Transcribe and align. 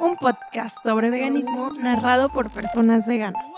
un 0.00 0.16
podcast 0.16 0.84
sobre 0.84 1.10
veganismo 1.10 1.70
narrado 1.70 2.28
por 2.28 2.50
personas 2.50 3.06
veganas. 3.06 3.50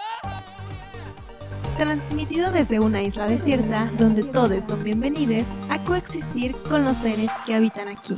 Transmitido 1.76 2.50
desde 2.50 2.80
una 2.80 3.02
isla 3.02 3.26
desierta 3.26 3.90
donde 3.98 4.24
todos 4.24 4.64
son 4.64 4.82
bienvenidos 4.84 5.48
a 5.68 5.82
coexistir 5.84 6.54
con 6.68 6.84
los 6.84 6.98
seres 6.98 7.30
que 7.46 7.54
habitan 7.54 7.88
aquí. 7.88 8.16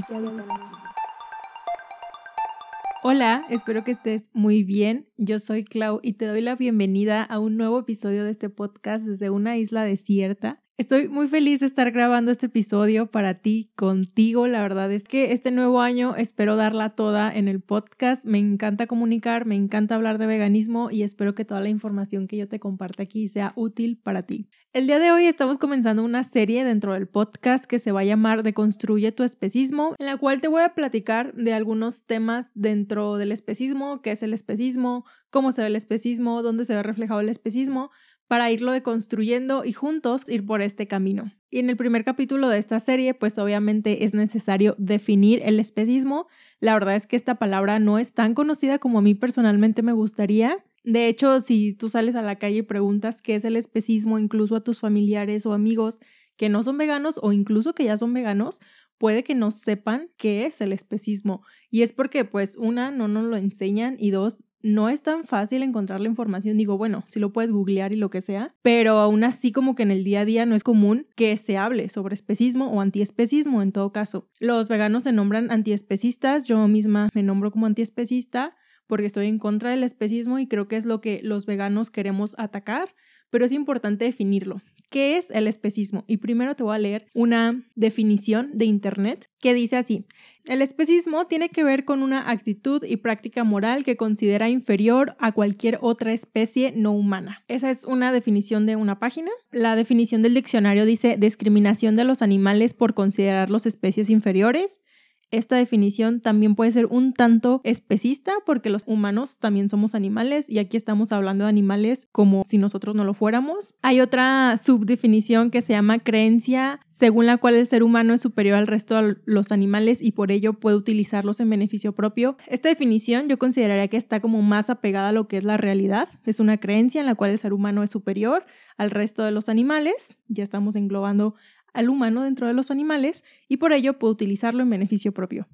Hola, 3.02 3.42
espero 3.48 3.84
que 3.84 3.92
estés 3.92 4.30
muy 4.34 4.62
bien. 4.62 5.08
Yo 5.16 5.38
soy 5.38 5.64
Clau 5.64 6.00
y 6.02 6.14
te 6.14 6.26
doy 6.26 6.42
la 6.42 6.56
bienvenida 6.56 7.22
a 7.22 7.38
un 7.38 7.56
nuevo 7.56 7.78
episodio 7.78 8.24
de 8.24 8.30
este 8.30 8.50
podcast 8.50 9.06
desde 9.06 9.30
una 9.30 9.56
isla 9.56 9.84
desierta. 9.84 10.62
Estoy 10.80 11.08
muy 11.08 11.28
feliz 11.28 11.60
de 11.60 11.66
estar 11.66 11.90
grabando 11.90 12.30
este 12.30 12.46
episodio 12.46 13.10
para 13.10 13.34
ti, 13.34 13.70
contigo. 13.76 14.46
La 14.46 14.62
verdad 14.62 14.90
es 14.90 15.04
que 15.04 15.32
este 15.32 15.50
nuevo 15.50 15.82
año 15.82 16.14
espero 16.16 16.56
darla 16.56 16.94
toda 16.94 17.30
en 17.30 17.48
el 17.48 17.60
podcast. 17.60 18.24
Me 18.24 18.38
encanta 18.38 18.86
comunicar, 18.86 19.44
me 19.44 19.56
encanta 19.56 19.94
hablar 19.94 20.16
de 20.16 20.24
veganismo 20.24 20.90
y 20.90 21.02
espero 21.02 21.34
que 21.34 21.44
toda 21.44 21.60
la 21.60 21.68
información 21.68 22.26
que 22.26 22.38
yo 22.38 22.48
te 22.48 22.60
comparte 22.60 23.02
aquí 23.02 23.28
sea 23.28 23.52
útil 23.56 23.98
para 24.02 24.22
ti. 24.22 24.48
El 24.72 24.86
día 24.86 24.98
de 24.98 25.12
hoy 25.12 25.26
estamos 25.26 25.58
comenzando 25.58 26.02
una 26.02 26.22
serie 26.22 26.64
dentro 26.64 26.94
del 26.94 27.08
podcast 27.08 27.66
que 27.66 27.78
se 27.78 27.92
va 27.92 28.00
a 28.00 28.04
llamar 28.04 28.42
Deconstruye 28.42 29.12
tu 29.12 29.22
especismo, 29.22 29.94
en 29.98 30.06
la 30.06 30.16
cual 30.16 30.40
te 30.40 30.48
voy 30.48 30.62
a 30.62 30.74
platicar 30.74 31.34
de 31.34 31.52
algunos 31.52 32.06
temas 32.06 32.52
dentro 32.54 33.18
del 33.18 33.32
especismo, 33.32 34.00
qué 34.00 34.12
es 34.12 34.22
el 34.22 34.32
especismo, 34.32 35.04
cómo 35.28 35.52
se 35.52 35.60
ve 35.60 35.66
el 35.66 35.76
especismo, 35.76 36.42
dónde 36.42 36.64
se 36.64 36.74
ve 36.74 36.82
reflejado 36.82 37.20
el 37.20 37.28
especismo, 37.28 37.90
para 38.30 38.48
irlo 38.52 38.70
deconstruyendo 38.70 39.64
y 39.64 39.72
juntos 39.72 40.22
ir 40.28 40.46
por 40.46 40.62
este 40.62 40.86
camino. 40.86 41.32
Y 41.50 41.58
en 41.58 41.68
el 41.68 41.76
primer 41.76 42.04
capítulo 42.04 42.48
de 42.48 42.58
esta 42.58 42.78
serie, 42.78 43.12
pues 43.12 43.36
obviamente 43.38 44.04
es 44.04 44.14
necesario 44.14 44.76
definir 44.78 45.40
el 45.42 45.58
especismo. 45.58 46.28
La 46.60 46.74
verdad 46.74 46.94
es 46.94 47.08
que 47.08 47.16
esta 47.16 47.40
palabra 47.40 47.80
no 47.80 47.98
es 47.98 48.12
tan 48.12 48.34
conocida 48.34 48.78
como 48.78 49.00
a 49.00 49.02
mí 49.02 49.16
personalmente 49.16 49.82
me 49.82 49.90
gustaría. 49.90 50.64
De 50.84 51.08
hecho, 51.08 51.40
si 51.40 51.72
tú 51.72 51.88
sales 51.88 52.14
a 52.14 52.22
la 52.22 52.36
calle 52.36 52.58
y 52.58 52.62
preguntas 52.62 53.20
qué 53.20 53.34
es 53.34 53.44
el 53.44 53.56
especismo, 53.56 54.16
incluso 54.16 54.54
a 54.54 54.62
tus 54.62 54.78
familiares 54.78 55.44
o 55.44 55.52
amigos 55.52 55.98
que 56.36 56.48
no 56.48 56.62
son 56.62 56.78
veganos 56.78 57.18
o 57.20 57.32
incluso 57.32 57.74
que 57.74 57.82
ya 57.82 57.96
son 57.96 58.14
veganos, 58.14 58.60
puede 58.96 59.24
que 59.24 59.34
no 59.34 59.50
sepan 59.50 60.08
qué 60.16 60.46
es 60.46 60.60
el 60.60 60.72
especismo. 60.72 61.42
Y 61.68 61.82
es 61.82 61.92
porque, 61.92 62.24
pues, 62.24 62.56
una, 62.56 62.92
no 62.92 63.08
nos 63.08 63.24
lo 63.24 63.36
enseñan 63.36 63.96
y 63.98 64.12
dos, 64.12 64.38
no 64.62 64.88
es 64.88 65.02
tan 65.02 65.24
fácil 65.24 65.62
encontrar 65.62 66.00
la 66.00 66.08
información. 66.08 66.56
Digo, 66.56 66.76
bueno, 66.78 67.04
si 67.08 67.20
lo 67.20 67.32
puedes 67.32 67.50
googlear 67.50 67.92
y 67.92 67.96
lo 67.96 68.10
que 68.10 68.20
sea, 68.20 68.54
pero 68.62 68.98
aún 68.98 69.24
así 69.24 69.52
como 69.52 69.74
que 69.74 69.82
en 69.82 69.90
el 69.90 70.04
día 70.04 70.20
a 70.20 70.24
día 70.24 70.46
no 70.46 70.54
es 70.54 70.64
común 70.64 71.06
que 71.16 71.36
se 71.36 71.56
hable 71.56 71.88
sobre 71.88 72.14
especismo 72.14 72.70
o 72.70 72.80
antiespecismo 72.80 73.62
en 73.62 73.72
todo 73.72 73.92
caso. 73.92 74.28
Los 74.38 74.68
veganos 74.68 75.04
se 75.04 75.12
nombran 75.12 75.50
antiespecistas, 75.50 76.46
yo 76.46 76.66
misma 76.68 77.08
me 77.14 77.22
nombro 77.22 77.50
como 77.50 77.66
antiespecista 77.66 78.54
porque 78.86 79.06
estoy 79.06 79.26
en 79.26 79.38
contra 79.38 79.70
del 79.70 79.84
especismo 79.84 80.38
y 80.38 80.48
creo 80.48 80.66
que 80.66 80.76
es 80.76 80.84
lo 80.84 81.00
que 81.00 81.20
los 81.22 81.46
veganos 81.46 81.90
queremos 81.90 82.34
atacar, 82.38 82.94
pero 83.30 83.44
es 83.44 83.52
importante 83.52 84.04
definirlo. 84.04 84.60
¿Qué 84.90 85.18
es 85.18 85.30
el 85.30 85.46
especismo? 85.46 86.04
Y 86.08 86.16
primero 86.16 86.56
te 86.56 86.64
voy 86.64 86.74
a 86.74 86.78
leer 86.80 87.06
una 87.14 87.62
definición 87.76 88.50
de 88.52 88.64
Internet 88.64 89.30
que 89.38 89.54
dice 89.54 89.76
así. 89.76 90.04
El 90.46 90.62
especismo 90.62 91.28
tiene 91.28 91.48
que 91.48 91.62
ver 91.62 91.84
con 91.84 92.02
una 92.02 92.28
actitud 92.28 92.82
y 92.84 92.96
práctica 92.96 93.44
moral 93.44 93.84
que 93.84 93.96
considera 93.96 94.48
inferior 94.48 95.14
a 95.20 95.30
cualquier 95.30 95.78
otra 95.80 96.12
especie 96.12 96.72
no 96.74 96.90
humana. 96.90 97.44
Esa 97.46 97.70
es 97.70 97.84
una 97.84 98.10
definición 98.10 98.66
de 98.66 98.74
una 98.74 98.98
página. 98.98 99.30
La 99.52 99.76
definición 99.76 100.22
del 100.22 100.34
diccionario 100.34 100.84
dice 100.84 101.16
discriminación 101.16 101.94
de 101.94 102.02
los 102.02 102.20
animales 102.20 102.74
por 102.74 102.94
considerarlos 102.94 103.66
especies 103.66 104.10
inferiores, 104.10 104.82
esta 105.30 105.56
definición 105.56 106.20
también 106.20 106.54
puede 106.54 106.70
ser 106.70 106.86
un 106.86 107.12
tanto 107.12 107.60
especista 107.64 108.32
porque 108.44 108.70
los 108.70 108.84
humanos 108.86 109.38
también 109.38 109.68
somos 109.68 109.94
animales 109.94 110.50
y 110.50 110.58
aquí 110.58 110.76
estamos 110.76 111.12
hablando 111.12 111.44
de 111.44 111.50
animales 111.50 112.08
como 112.12 112.42
si 112.44 112.58
nosotros 112.58 112.94
no 112.96 113.04
lo 113.04 113.14
fuéramos. 113.14 113.74
Hay 113.82 114.00
otra 114.00 114.56
subdefinición 114.56 115.50
que 115.50 115.62
se 115.62 115.72
llama 115.72 116.00
creencia 116.00 116.80
según 117.00 117.24
la 117.24 117.38
cual 117.38 117.54
el 117.54 117.66
ser 117.66 117.82
humano 117.82 118.12
es 118.12 118.20
superior 118.20 118.58
al 118.58 118.66
resto 118.66 119.00
de 119.00 119.16
los 119.24 119.52
animales 119.52 120.02
y 120.02 120.12
por 120.12 120.30
ello 120.30 120.54
puede 120.54 120.76
utilizarlos 120.76 121.40
en 121.40 121.48
beneficio 121.48 121.92
propio. 121.92 122.36
Esta 122.46 122.68
definición 122.68 123.28
yo 123.28 123.38
consideraría 123.38 123.88
que 123.88 123.96
está 123.96 124.20
como 124.20 124.42
más 124.42 124.68
apegada 124.68 125.08
a 125.08 125.12
lo 125.12 125.26
que 125.26 125.38
es 125.38 125.44
la 125.44 125.56
realidad. 125.56 126.08
Es 126.26 126.40
una 126.40 126.58
creencia 126.58 127.00
en 127.00 127.06
la 127.06 127.14
cual 127.14 127.30
el 127.30 127.38
ser 127.38 127.54
humano 127.54 127.82
es 127.82 127.90
superior 127.90 128.44
al 128.76 128.90
resto 128.90 129.22
de 129.22 129.30
los 129.30 129.48
animales. 129.48 130.18
Ya 130.28 130.42
estamos 130.42 130.76
englobando 130.76 131.34
al 131.72 131.88
humano 131.88 132.22
dentro 132.22 132.46
de 132.46 132.54
los 132.54 132.70
animales 132.70 133.24
y 133.48 133.58
por 133.58 133.72
ello 133.72 133.98
puede 133.98 134.12
utilizarlo 134.12 134.62
en 134.62 134.70
beneficio 134.70 135.12
propio. 135.12 135.48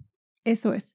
Eso 0.44 0.72
es. 0.72 0.94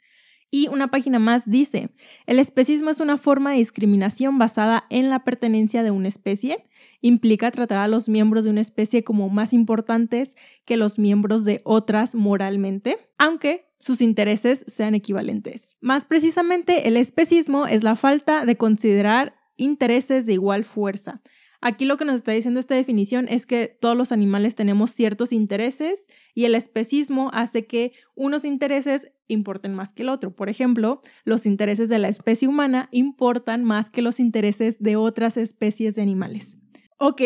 Y 0.53 0.67
una 0.67 0.91
página 0.91 1.17
más 1.17 1.49
dice, 1.49 1.91
el 2.25 2.37
especismo 2.37 2.89
es 2.89 2.99
una 2.99 3.17
forma 3.17 3.51
de 3.51 3.57
discriminación 3.57 4.37
basada 4.37 4.85
en 4.89 5.09
la 5.09 5.23
pertenencia 5.23 5.81
de 5.81 5.91
una 5.91 6.09
especie. 6.09 6.65
Implica 6.99 7.51
tratar 7.51 7.77
a 7.77 7.87
los 7.87 8.09
miembros 8.09 8.43
de 8.43 8.49
una 8.49 8.59
especie 8.59 9.05
como 9.05 9.29
más 9.29 9.53
importantes 9.53 10.35
que 10.65 10.75
los 10.75 10.99
miembros 10.99 11.45
de 11.45 11.61
otras 11.63 12.15
moralmente, 12.15 12.97
aunque 13.17 13.71
sus 13.79 14.01
intereses 14.01 14.65
sean 14.67 14.93
equivalentes. 14.93 15.77
Más 15.79 16.03
precisamente, 16.03 16.87
el 16.89 16.97
especismo 16.97 17.65
es 17.65 17.81
la 17.81 17.95
falta 17.95 18.45
de 18.45 18.57
considerar 18.57 19.35
intereses 19.55 20.25
de 20.25 20.33
igual 20.33 20.65
fuerza. 20.65 21.21
Aquí 21.63 21.85
lo 21.85 21.95
que 21.95 22.05
nos 22.05 22.15
está 22.15 22.31
diciendo 22.31 22.59
esta 22.59 22.73
definición 22.73 23.27
es 23.29 23.45
que 23.45 23.67
todos 23.67 23.95
los 23.95 24.11
animales 24.11 24.55
tenemos 24.55 24.91
ciertos 24.91 25.31
intereses 25.31 26.07
y 26.33 26.45
el 26.45 26.55
especismo 26.55 27.29
hace 27.33 27.67
que 27.67 27.93
unos 28.15 28.45
intereses 28.45 29.11
importen 29.27 29.75
más 29.75 29.93
que 29.93 30.01
el 30.01 30.09
otro. 30.09 30.35
Por 30.35 30.49
ejemplo, 30.49 31.01
los 31.23 31.45
intereses 31.45 31.87
de 31.87 31.99
la 31.99 32.07
especie 32.07 32.47
humana 32.47 32.89
importan 32.91 33.63
más 33.63 33.91
que 33.91 34.01
los 34.01 34.19
intereses 34.19 34.79
de 34.79 34.95
otras 34.95 35.37
especies 35.37 35.93
de 35.93 36.01
animales. 36.01 36.57
Ok, 36.97 37.21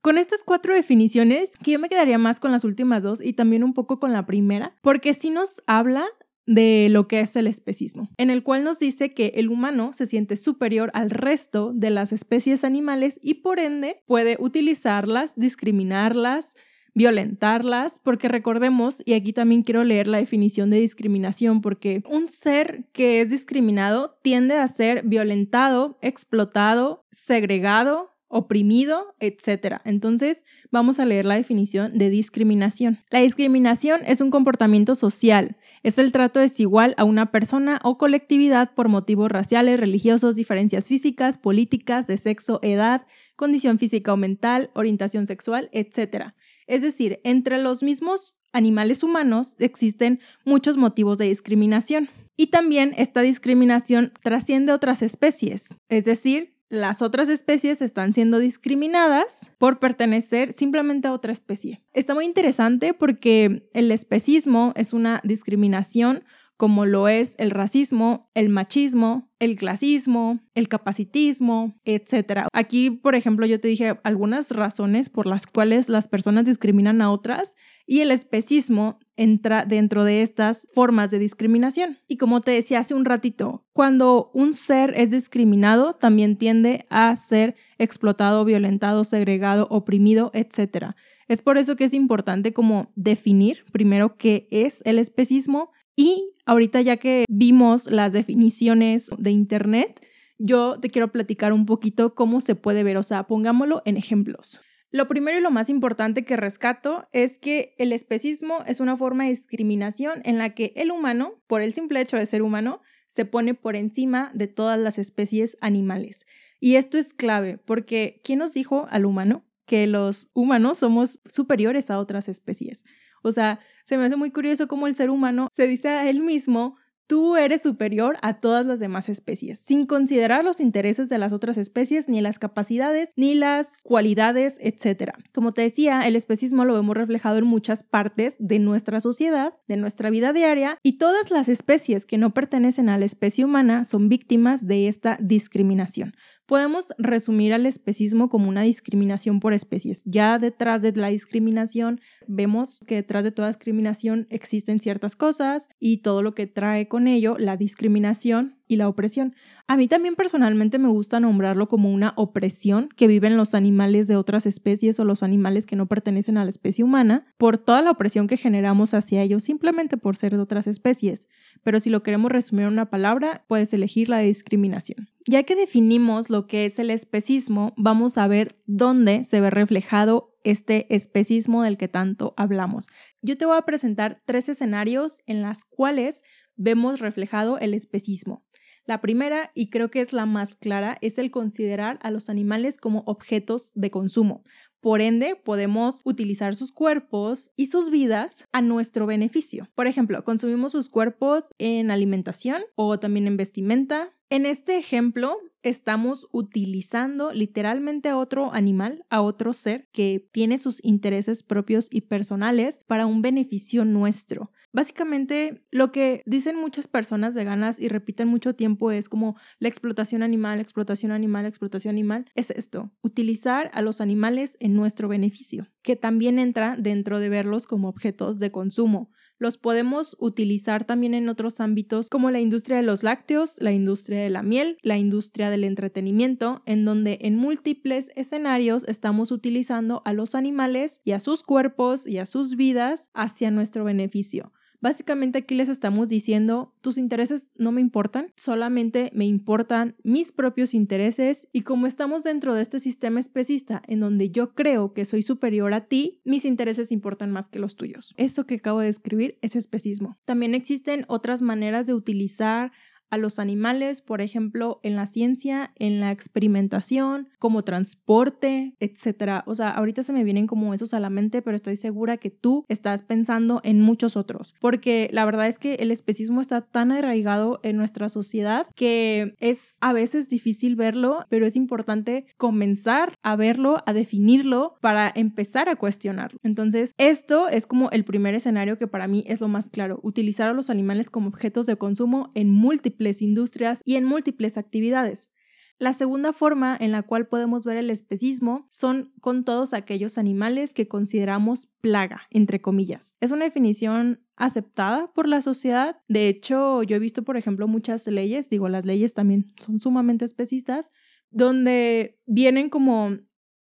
con 0.00 0.18
estas 0.18 0.44
cuatro 0.44 0.72
definiciones, 0.72 1.56
que 1.56 1.72
yo 1.72 1.80
me 1.80 1.88
quedaría 1.88 2.18
más 2.18 2.38
con 2.38 2.52
las 2.52 2.62
últimas 2.62 3.02
dos 3.02 3.20
y 3.20 3.32
también 3.32 3.64
un 3.64 3.74
poco 3.74 3.98
con 3.98 4.12
la 4.12 4.26
primera, 4.26 4.76
porque 4.80 5.12
sí 5.12 5.30
nos 5.30 5.64
habla 5.66 6.06
de 6.46 6.88
lo 6.90 7.08
que 7.08 7.20
es 7.20 7.34
el 7.36 7.46
especismo, 7.46 8.08
en 8.16 8.30
el 8.30 8.42
cual 8.42 8.64
nos 8.64 8.78
dice 8.78 9.12
que 9.12 9.32
el 9.34 9.48
humano 9.48 9.92
se 9.92 10.06
siente 10.06 10.36
superior 10.36 10.90
al 10.94 11.10
resto 11.10 11.72
de 11.74 11.90
las 11.90 12.12
especies 12.12 12.64
animales 12.64 13.18
y 13.22 13.34
por 13.34 13.58
ende 13.58 14.02
puede 14.06 14.36
utilizarlas, 14.38 15.34
discriminarlas, 15.36 16.54
violentarlas, 16.94 18.00
porque 18.02 18.26
recordemos, 18.26 19.02
y 19.04 19.12
aquí 19.12 19.34
también 19.34 19.62
quiero 19.62 19.84
leer 19.84 20.08
la 20.08 20.16
definición 20.16 20.70
de 20.70 20.80
discriminación, 20.80 21.60
porque 21.60 22.02
un 22.08 22.28
ser 22.28 22.86
que 22.92 23.20
es 23.20 23.28
discriminado 23.28 24.18
tiende 24.22 24.56
a 24.56 24.66
ser 24.66 25.02
violentado, 25.04 25.98
explotado, 26.00 27.04
segregado, 27.10 28.16
oprimido, 28.28 29.14
etc. 29.20 29.76
Entonces, 29.84 30.46
vamos 30.70 30.98
a 30.98 31.04
leer 31.04 31.26
la 31.26 31.36
definición 31.36 31.98
de 31.98 32.10
discriminación. 32.10 32.98
La 33.10 33.20
discriminación 33.20 34.00
es 34.06 34.20
un 34.20 34.30
comportamiento 34.30 34.94
social, 34.94 35.56
es 35.86 35.98
el 35.98 36.10
trato 36.10 36.40
desigual 36.40 36.96
a 36.98 37.04
una 37.04 37.30
persona 37.30 37.78
o 37.84 37.96
colectividad 37.96 38.74
por 38.74 38.88
motivos 38.88 39.30
raciales, 39.30 39.78
religiosos, 39.78 40.34
diferencias 40.34 40.88
físicas, 40.88 41.38
políticas, 41.38 42.08
de 42.08 42.16
sexo, 42.16 42.58
edad, 42.62 43.06
condición 43.36 43.78
física 43.78 44.12
o 44.12 44.16
mental, 44.16 44.72
orientación 44.74 45.28
sexual, 45.28 45.70
etc. 45.70 46.32
Es 46.66 46.82
decir, 46.82 47.20
entre 47.22 47.62
los 47.62 47.84
mismos 47.84 48.36
animales 48.52 49.04
humanos 49.04 49.54
existen 49.60 50.18
muchos 50.44 50.76
motivos 50.76 51.18
de 51.18 51.26
discriminación. 51.26 52.08
Y 52.36 52.48
también 52.48 52.92
esta 52.96 53.22
discriminación 53.22 54.12
trasciende 54.24 54.72
otras 54.72 55.02
especies, 55.02 55.76
es 55.88 56.04
decir, 56.04 56.55
las 56.68 57.02
otras 57.02 57.28
especies 57.28 57.80
están 57.80 58.12
siendo 58.12 58.38
discriminadas 58.38 59.52
por 59.58 59.78
pertenecer 59.78 60.52
simplemente 60.52 61.08
a 61.08 61.12
otra 61.12 61.32
especie. 61.32 61.82
Está 61.92 62.14
muy 62.14 62.24
interesante 62.24 62.94
porque 62.94 63.68
el 63.72 63.92
especismo 63.92 64.72
es 64.74 64.92
una 64.92 65.20
discriminación 65.22 66.24
como 66.56 66.86
lo 66.86 67.08
es 67.08 67.34
el 67.38 67.50
racismo, 67.50 68.30
el 68.34 68.48
machismo, 68.48 69.28
el 69.38 69.56
clasismo, 69.56 70.40
el 70.54 70.68
capacitismo, 70.68 71.74
etc. 71.84 72.46
Aquí, 72.52 72.90
por 72.90 73.14
ejemplo, 73.14 73.44
yo 73.44 73.60
te 73.60 73.68
dije 73.68 73.98
algunas 74.04 74.52
razones 74.52 75.10
por 75.10 75.26
las 75.26 75.46
cuales 75.46 75.90
las 75.90 76.08
personas 76.08 76.46
discriminan 76.46 77.02
a 77.02 77.10
otras 77.10 77.56
y 77.86 78.00
el 78.00 78.10
especismo 78.10 78.98
entra 79.16 79.66
dentro 79.66 80.04
de 80.04 80.22
estas 80.22 80.66
formas 80.72 81.10
de 81.10 81.18
discriminación. 81.18 81.98
Y 82.08 82.16
como 82.16 82.40
te 82.40 82.52
decía 82.52 82.78
hace 82.78 82.94
un 82.94 83.04
ratito, 83.04 83.64
cuando 83.74 84.30
un 84.32 84.54
ser 84.54 84.94
es 84.96 85.10
discriminado, 85.10 85.94
también 85.94 86.36
tiende 86.36 86.86
a 86.88 87.14
ser 87.16 87.54
explotado, 87.76 88.46
violentado, 88.46 89.04
segregado, 89.04 89.66
oprimido, 89.70 90.30
etc. 90.32 90.94
Es 91.28 91.42
por 91.42 91.58
eso 91.58 91.76
que 91.76 91.84
es 91.84 91.92
importante 91.92 92.54
como 92.54 92.92
definir 92.94 93.64
primero 93.72 94.16
qué 94.16 94.48
es 94.50 94.80
el 94.86 94.98
especismo 94.98 95.72
y 95.96 96.34
ahorita 96.44 96.80
ya 96.82 96.98
que 96.98 97.24
vimos 97.28 97.90
las 97.90 98.12
definiciones 98.12 99.10
de 99.18 99.30
Internet, 99.30 100.06
yo 100.38 100.78
te 100.78 100.90
quiero 100.90 101.10
platicar 101.10 101.52
un 101.52 101.66
poquito 101.66 102.14
cómo 102.14 102.40
se 102.40 102.54
puede 102.54 102.84
ver, 102.84 102.98
o 102.98 103.02
sea, 103.02 103.26
pongámoslo 103.26 103.82
en 103.86 103.96
ejemplos. 103.96 104.60
Lo 104.92 105.08
primero 105.08 105.38
y 105.38 105.42
lo 105.42 105.50
más 105.50 105.68
importante 105.68 106.24
que 106.24 106.36
rescato 106.36 107.08
es 107.12 107.38
que 107.38 107.74
el 107.78 107.92
especismo 107.92 108.58
es 108.66 108.80
una 108.80 108.96
forma 108.96 109.24
de 109.24 109.30
discriminación 109.30 110.20
en 110.24 110.38
la 110.38 110.54
que 110.54 110.72
el 110.76 110.90
humano, 110.90 111.42
por 111.46 111.60
el 111.60 111.74
simple 111.74 112.00
hecho 112.00 112.16
de 112.16 112.26
ser 112.26 112.42
humano, 112.42 112.80
se 113.08 113.24
pone 113.24 113.54
por 113.54 113.74
encima 113.74 114.30
de 114.34 114.46
todas 114.46 114.78
las 114.78 114.98
especies 114.98 115.56
animales. 115.60 116.26
Y 116.60 116.76
esto 116.76 116.98
es 116.98 117.14
clave 117.14 117.58
porque 117.58 118.20
¿quién 118.22 118.38
nos 118.38 118.54
dijo 118.54 118.86
al 118.90 119.06
humano 119.06 119.44
que 119.66 119.86
los 119.86 120.30
humanos 120.34 120.78
somos 120.78 121.20
superiores 121.26 121.90
a 121.90 121.98
otras 121.98 122.28
especies? 122.28 122.84
O 123.22 123.32
sea, 123.32 123.60
se 123.86 123.96
me 123.96 124.04
hace 124.04 124.16
muy 124.16 124.32
curioso 124.32 124.66
cómo 124.66 124.88
el 124.88 124.96
ser 124.96 125.10
humano 125.10 125.48
se 125.52 125.66
dice 125.68 125.88
a 125.88 126.10
él 126.10 126.20
mismo 126.20 126.76
Tú 127.08 127.36
eres 127.36 127.62
superior 127.62 128.16
a 128.20 128.40
todas 128.40 128.66
las 128.66 128.80
demás 128.80 129.08
especies, 129.08 129.60
sin 129.60 129.86
considerar 129.86 130.44
los 130.44 130.58
intereses 130.58 131.08
de 131.08 131.18
las 131.18 131.32
otras 131.32 131.56
especies, 131.56 132.08
ni 132.08 132.20
las 132.20 132.40
capacidades, 132.40 133.12
ni 133.14 133.36
las 133.36 133.82
cualidades, 133.84 134.58
etc. 134.60 135.12
Como 135.32 135.52
te 135.52 135.62
decía, 135.62 136.04
el 136.08 136.16
especismo 136.16 136.64
lo 136.64 136.74
vemos 136.74 136.96
reflejado 136.96 137.38
en 137.38 137.46
muchas 137.46 137.84
partes 137.84 138.34
de 138.40 138.58
nuestra 138.58 138.98
sociedad, 138.98 139.54
de 139.68 139.76
nuestra 139.76 140.10
vida 140.10 140.32
diaria, 140.32 140.78
y 140.82 140.98
todas 140.98 141.30
las 141.30 141.48
especies 141.48 142.06
que 142.06 142.18
no 142.18 142.34
pertenecen 142.34 142.88
a 142.88 142.98
la 142.98 143.04
especie 143.04 143.44
humana 143.44 143.84
son 143.84 144.08
víctimas 144.08 144.66
de 144.66 144.88
esta 144.88 145.16
discriminación. 145.20 146.12
Podemos 146.46 146.92
resumir 146.96 147.52
al 147.52 147.66
especismo 147.66 148.28
como 148.28 148.48
una 148.48 148.62
discriminación 148.62 149.40
por 149.40 149.52
especies. 149.52 150.02
Ya 150.04 150.38
detrás 150.38 150.80
de 150.80 150.92
la 150.92 151.08
discriminación 151.08 152.00
vemos 152.28 152.80
que 152.86 152.94
detrás 152.94 153.24
de 153.24 153.32
toda 153.32 153.48
discriminación 153.48 154.28
existen 154.30 154.78
ciertas 154.78 155.16
cosas 155.16 155.68
y 155.80 155.98
todo 155.98 156.22
lo 156.22 156.36
que 156.36 156.46
trae 156.46 156.86
con 156.86 157.08
ello 157.08 157.36
la 157.36 157.56
discriminación 157.56 158.56
y 158.68 158.76
la 158.76 158.88
opresión. 158.88 159.34
A 159.66 159.76
mí 159.76 159.88
también 159.88 160.14
personalmente 160.14 160.78
me 160.78 160.88
gusta 160.88 161.18
nombrarlo 161.18 161.66
como 161.66 161.92
una 161.92 162.12
opresión 162.16 162.90
que 162.96 163.08
viven 163.08 163.36
los 163.36 163.54
animales 163.54 164.06
de 164.06 164.16
otras 164.16 164.46
especies 164.46 165.00
o 165.00 165.04
los 165.04 165.24
animales 165.24 165.66
que 165.66 165.74
no 165.74 165.86
pertenecen 165.86 166.38
a 166.38 166.44
la 166.44 166.50
especie 166.50 166.84
humana 166.84 167.26
por 167.38 167.58
toda 167.58 167.82
la 167.82 167.90
opresión 167.90 168.28
que 168.28 168.36
generamos 168.36 168.94
hacia 168.94 169.22
ellos 169.22 169.42
simplemente 169.42 169.96
por 169.96 170.16
ser 170.16 170.36
de 170.36 170.42
otras 170.42 170.68
especies. 170.68 171.26
Pero 171.64 171.80
si 171.80 171.90
lo 171.90 172.04
queremos 172.04 172.30
resumir 172.30 172.66
en 172.66 172.72
una 172.72 172.88
palabra, 172.88 173.44
puedes 173.48 173.72
elegir 173.74 174.08
la 174.08 174.20
discriminación. 174.20 175.08
Ya 175.28 175.42
que 175.42 175.56
definimos 175.56 176.30
lo 176.30 176.46
que 176.46 176.66
es 176.66 176.78
el 176.78 176.88
especismo, 176.90 177.74
vamos 177.76 178.16
a 178.16 178.28
ver 178.28 178.62
dónde 178.66 179.24
se 179.24 179.40
ve 179.40 179.50
reflejado 179.50 180.32
este 180.44 180.94
especismo 180.94 181.64
del 181.64 181.76
que 181.76 181.88
tanto 181.88 182.32
hablamos. 182.36 182.86
Yo 183.22 183.36
te 183.36 183.44
voy 183.44 183.56
a 183.56 183.62
presentar 183.62 184.22
tres 184.24 184.48
escenarios 184.48 185.18
en 185.26 185.42
las 185.42 185.64
cuales 185.64 186.22
vemos 186.54 187.00
reflejado 187.00 187.58
el 187.58 187.74
especismo. 187.74 188.44
La 188.86 189.00
primera, 189.00 189.50
y 189.52 189.68
creo 189.68 189.90
que 189.90 190.00
es 190.00 190.12
la 190.12 190.26
más 190.26 190.54
clara, 190.54 190.96
es 191.00 191.18
el 191.18 191.32
considerar 191.32 191.98
a 192.02 192.12
los 192.12 192.30
animales 192.30 192.78
como 192.78 193.02
objetos 193.06 193.72
de 193.74 193.90
consumo. 193.90 194.44
Por 194.80 195.00
ende, 195.00 195.34
podemos 195.34 196.02
utilizar 196.04 196.54
sus 196.54 196.70
cuerpos 196.70 197.50
y 197.56 197.66
sus 197.66 197.90
vidas 197.90 198.46
a 198.52 198.62
nuestro 198.62 199.06
beneficio. 199.06 199.68
Por 199.74 199.88
ejemplo, 199.88 200.22
consumimos 200.22 200.70
sus 200.70 200.88
cuerpos 200.88 201.52
en 201.58 201.90
alimentación 201.90 202.62
o 202.76 203.00
también 203.00 203.26
en 203.26 203.36
vestimenta. 203.36 204.15
En 204.28 204.44
este 204.44 204.76
ejemplo, 204.76 205.36
estamos 205.62 206.26
utilizando 206.32 207.32
literalmente 207.32 208.08
a 208.08 208.16
otro 208.16 208.52
animal, 208.52 209.04
a 209.08 209.22
otro 209.22 209.52
ser 209.52 209.88
que 209.92 210.28
tiene 210.32 210.58
sus 210.58 210.80
intereses 210.82 211.44
propios 211.44 211.86
y 211.92 212.00
personales 212.00 212.80
para 212.88 213.06
un 213.06 213.22
beneficio 213.22 213.84
nuestro. 213.84 214.50
Básicamente, 214.72 215.64
lo 215.70 215.92
que 215.92 216.22
dicen 216.26 216.56
muchas 216.56 216.88
personas 216.88 217.36
veganas 217.36 217.78
y 217.78 217.86
repiten 217.86 218.26
mucho 218.26 218.56
tiempo 218.56 218.90
es 218.90 219.08
como 219.08 219.36
la 219.60 219.68
explotación 219.68 220.24
animal, 220.24 220.58
explotación 220.60 221.12
animal, 221.12 221.46
explotación 221.46 221.94
animal. 221.94 222.26
Es 222.34 222.50
esto, 222.50 222.90
utilizar 223.02 223.70
a 223.74 223.80
los 223.80 224.00
animales 224.00 224.56
en 224.58 224.74
nuestro 224.74 225.06
beneficio, 225.06 225.68
que 225.82 225.94
también 225.94 226.40
entra 226.40 226.76
dentro 226.76 227.20
de 227.20 227.28
verlos 227.28 227.68
como 227.68 227.88
objetos 227.88 228.40
de 228.40 228.50
consumo. 228.50 229.12
Los 229.38 229.58
podemos 229.58 230.16
utilizar 230.18 230.84
también 230.84 231.12
en 231.12 231.28
otros 231.28 231.60
ámbitos 231.60 232.08
como 232.08 232.30
la 232.30 232.40
industria 232.40 232.78
de 232.78 232.82
los 232.82 233.02
lácteos, 233.02 233.56
la 233.60 233.72
industria 233.72 234.20
de 234.20 234.30
la 234.30 234.42
miel, 234.42 234.78
la 234.82 234.96
industria 234.96 235.50
del 235.50 235.64
entretenimiento, 235.64 236.62
en 236.64 236.86
donde 236.86 237.18
en 237.20 237.36
múltiples 237.36 238.10
escenarios 238.16 238.84
estamos 238.88 239.30
utilizando 239.30 240.00
a 240.06 240.14
los 240.14 240.34
animales 240.34 241.02
y 241.04 241.12
a 241.12 241.20
sus 241.20 241.42
cuerpos 241.42 242.06
y 242.06 242.16
a 242.18 242.24
sus 242.24 242.56
vidas 242.56 243.10
hacia 243.12 243.50
nuestro 243.50 243.84
beneficio. 243.84 244.52
Básicamente 244.80 245.38
aquí 245.38 245.54
les 245.54 245.68
estamos 245.68 246.08
diciendo, 246.08 246.74
tus 246.80 246.98
intereses 246.98 247.52
no 247.56 247.72
me 247.72 247.80
importan, 247.80 248.32
solamente 248.36 249.10
me 249.14 249.24
importan 249.24 249.96
mis 250.02 250.32
propios 250.32 250.74
intereses 250.74 251.48
y 251.52 251.62
como 251.62 251.86
estamos 251.86 252.24
dentro 252.24 252.54
de 252.54 252.62
este 252.62 252.78
sistema 252.78 253.20
especista 253.20 253.82
en 253.86 254.00
donde 254.00 254.30
yo 254.30 254.54
creo 254.54 254.92
que 254.92 255.04
soy 255.04 255.22
superior 255.22 255.74
a 255.74 255.86
ti, 255.86 256.20
mis 256.24 256.44
intereses 256.44 256.92
importan 256.92 257.30
más 257.30 257.48
que 257.48 257.58
los 257.58 257.76
tuyos. 257.76 258.14
Eso 258.16 258.46
que 258.46 258.56
acabo 258.56 258.80
de 258.80 258.86
describir 258.86 259.38
es 259.42 259.56
especismo. 259.56 260.18
También 260.24 260.54
existen 260.54 261.04
otras 261.08 261.42
maneras 261.42 261.86
de 261.86 261.94
utilizar 261.94 262.72
a 263.10 263.16
los 263.16 263.38
animales, 263.38 264.02
por 264.02 264.20
ejemplo, 264.20 264.80
en 264.82 264.96
la 264.96 265.06
ciencia, 265.06 265.72
en 265.76 266.00
la 266.00 266.10
experimentación, 266.10 267.28
como 267.38 267.62
transporte, 267.62 268.74
etcétera. 268.80 269.44
O 269.46 269.54
sea, 269.54 269.70
ahorita 269.70 270.02
se 270.02 270.12
me 270.12 270.24
vienen 270.24 270.46
como 270.46 270.74
esos 270.74 270.94
a 270.94 271.00
la 271.00 271.10
mente, 271.10 271.42
pero 271.42 271.56
estoy 271.56 271.76
segura 271.76 272.16
que 272.16 272.30
tú 272.30 272.64
estás 272.68 273.02
pensando 273.02 273.60
en 273.64 273.80
muchos 273.80 274.16
otros, 274.16 274.54
porque 274.60 275.08
la 275.12 275.24
verdad 275.24 275.46
es 275.46 275.58
que 275.58 275.74
el 275.74 275.90
especismo 275.90 276.40
está 276.40 276.62
tan 276.62 276.92
arraigado 276.92 277.60
en 277.62 277.76
nuestra 277.76 278.08
sociedad 278.08 278.66
que 278.74 279.34
es 279.38 279.76
a 279.80 279.92
veces 279.92 280.28
difícil 280.28 280.76
verlo, 280.76 281.24
pero 281.28 281.46
es 281.46 281.56
importante 281.56 282.26
comenzar 282.36 283.14
a 283.22 283.36
verlo, 283.36 283.82
a 283.86 283.92
definirlo 283.92 284.76
para 284.80 285.12
empezar 285.14 285.68
a 285.68 285.76
cuestionarlo. 285.76 286.38
Entonces, 286.42 286.92
esto 286.98 287.48
es 287.48 287.66
como 287.66 287.90
el 287.90 288.04
primer 288.04 288.34
escenario 288.34 288.78
que 288.78 288.86
para 288.86 289.08
mí 289.08 289.24
es 289.26 289.40
lo 289.40 289.48
más 289.48 289.68
claro, 289.68 290.00
utilizar 290.02 290.50
a 290.50 290.54
los 290.54 290.70
animales 290.70 291.10
como 291.10 291.28
objetos 291.28 291.66
de 291.66 291.76
consumo 291.76 292.30
en 292.34 292.50
múltiples 292.50 292.95
industrias 293.20 293.82
y 293.84 293.96
en 293.96 294.04
múltiples 294.04 294.56
actividades. 294.56 295.30
La 295.78 295.92
segunda 295.92 296.32
forma 296.32 296.74
en 296.80 296.90
la 296.90 297.02
cual 297.02 297.26
podemos 297.26 297.64
ver 297.66 297.76
el 297.76 297.90
especismo 297.90 298.66
son 298.70 299.12
con 299.20 299.44
todos 299.44 299.74
aquellos 299.74 300.16
animales 300.16 300.72
que 300.72 300.88
consideramos 300.88 301.66
plaga, 301.82 302.22
entre 302.30 302.62
comillas. 302.62 303.14
Es 303.20 303.30
una 303.30 303.44
definición 303.44 304.24
aceptada 304.36 305.12
por 305.12 305.28
la 305.28 305.42
sociedad. 305.42 305.98
De 306.08 306.28
hecho, 306.28 306.82
yo 306.82 306.96
he 306.96 306.98
visto, 306.98 307.24
por 307.24 307.36
ejemplo, 307.36 307.68
muchas 307.68 308.06
leyes, 308.06 308.48
digo, 308.48 308.70
las 308.70 308.86
leyes 308.86 309.12
también 309.12 309.52
son 309.60 309.78
sumamente 309.78 310.24
especistas, 310.24 310.92
donde 311.30 312.18
vienen 312.24 312.70
como 312.70 313.18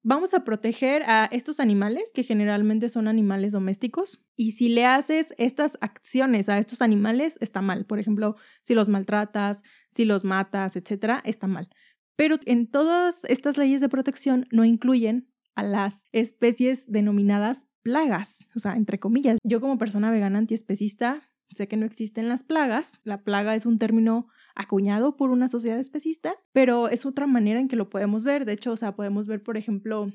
vamos 0.06 0.34
a 0.34 0.44
proteger 0.44 1.02
a 1.02 1.24
estos 1.32 1.58
animales, 1.58 2.12
que 2.14 2.22
generalmente 2.22 2.88
son 2.88 3.08
animales 3.08 3.50
domésticos, 3.50 4.24
y 4.36 4.52
si 4.52 4.68
le 4.68 4.86
haces 4.86 5.34
estas 5.36 5.76
acciones 5.80 6.48
a 6.48 6.58
estos 6.58 6.80
animales, 6.80 7.38
está 7.40 7.60
mal. 7.60 7.86
Por 7.86 7.98
ejemplo, 7.98 8.36
si 8.62 8.76
los 8.76 8.88
maltratas, 8.88 9.64
si 9.92 10.04
los 10.04 10.22
matas, 10.22 10.76
etcétera, 10.76 11.20
está 11.24 11.48
mal. 11.48 11.68
Pero 12.14 12.36
en 12.46 12.70
todas 12.70 13.24
estas 13.24 13.58
leyes 13.58 13.80
de 13.80 13.88
protección 13.88 14.46
no 14.52 14.64
incluyen 14.64 15.28
a 15.56 15.64
las 15.64 16.04
especies 16.12 16.84
denominadas 16.86 17.66
plagas, 17.82 18.48
o 18.54 18.60
sea, 18.60 18.76
entre 18.76 19.00
comillas. 19.00 19.38
Yo 19.42 19.60
como 19.60 19.76
persona 19.76 20.12
vegana 20.12 20.38
antiespecista 20.38 21.22
Sé 21.54 21.68
que 21.68 21.76
no 21.76 21.86
existen 21.86 22.28
las 22.28 22.42
plagas. 22.42 23.00
La 23.04 23.22
plaga 23.22 23.54
es 23.54 23.66
un 23.66 23.78
término 23.78 24.28
acuñado 24.54 25.16
por 25.16 25.30
una 25.30 25.48
sociedad 25.48 25.78
especista, 25.78 26.34
pero 26.52 26.88
es 26.88 27.06
otra 27.06 27.26
manera 27.26 27.60
en 27.60 27.68
que 27.68 27.76
lo 27.76 27.88
podemos 27.88 28.24
ver. 28.24 28.44
De 28.44 28.52
hecho, 28.52 28.72
o 28.72 28.76
sea, 28.76 28.94
podemos 28.94 29.26
ver, 29.26 29.42
por 29.42 29.56
ejemplo, 29.56 30.10